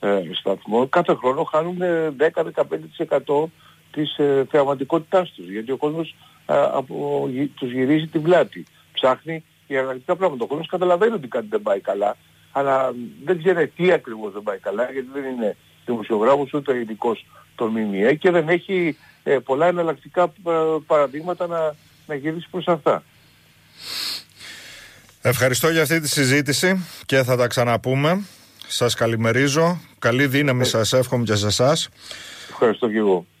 ε, 0.00 0.08
ε, 0.08 0.22
σταθμών 0.32 0.88
κάθε 0.88 1.14
χρόνο 1.14 1.42
χάνουν 1.42 1.78
10-15% 3.26 3.44
της 3.92 4.18
ε, 4.18 4.46
θεαματικότητάς 4.50 5.30
τους. 5.30 5.48
Γιατί 5.48 5.72
ο 5.72 5.76
κόσμος 5.76 6.14
ε, 6.46 6.54
από, 6.72 7.28
τους 7.54 7.72
γυρίζει 7.72 8.06
την 8.06 8.22
πλάτη. 8.22 8.64
Ψάχνει 8.92 9.44
για 9.66 9.78
εναλλακτικά 9.78 10.16
πράγματα. 10.16 10.44
Ο 10.44 10.46
κόσμος 10.46 10.66
καταλαβαίνει 10.66 11.12
ότι 11.12 11.28
κάτι 11.28 11.46
δεν 11.50 11.62
πάει 11.62 11.80
καλά, 11.80 12.16
αλλά 12.52 12.94
δεν 13.24 13.38
ξέρει 13.38 13.68
τι 13.68 13.92
ακριβώς 13.92 14.32
δεν 14.32 14.42
πάει 14.42 14.58
καλά, 14.58 14.90
γιατί 14.90 15.08
δεν 15.12 15.24
είναι 15.24 15.56
δημοσιογράφος 15.84 16.52
ούτε 16.52 16.78
ειδικός 16.78 17.26
των 17.54 17.70
ΜΜΕ 17.70 18.14
και 18.14 18.30
δεν 18.30 18.48
έχει 18.48 18.96
ε, 19.22 19.38
πολλά 19.38 19.66
εναλλακτικά 19.66 20.22
ε, 20.22 20.50
παραδείγματα 20.86 21.46
να, 21.46 21.74
να 22.06 22.14
γυρίσει 22.14 22.46
προς 22.50 22.68
αυτά. 22.68 23.02
Ευχαριστώ 25.22 25.68
για 25.70 25.82
αυτή 25.82 26.00
τη 26.00 26.08
συζήτηση 26.08 26.86
και 27.06 27.22
θα 27.22 27.36
τα 27.36 27.46
ξαναπούμε. 27.46 28.24
Σας 28.66 28.94
καλημερίζω. 28.94 29.80
Καλή 29.98 30.26
δύναμη 30.26 30.60
ε. 30.60 30.64
σας 30.64 30.92
εύχομαι 30.92 31.24
και 31.24 31.34
σε 31.34 31.46
εσάς. 31.46 31.88
Ευχαριστώ 32.50 32.88
και 32.88 32.98
εγώ. 32.98 33.26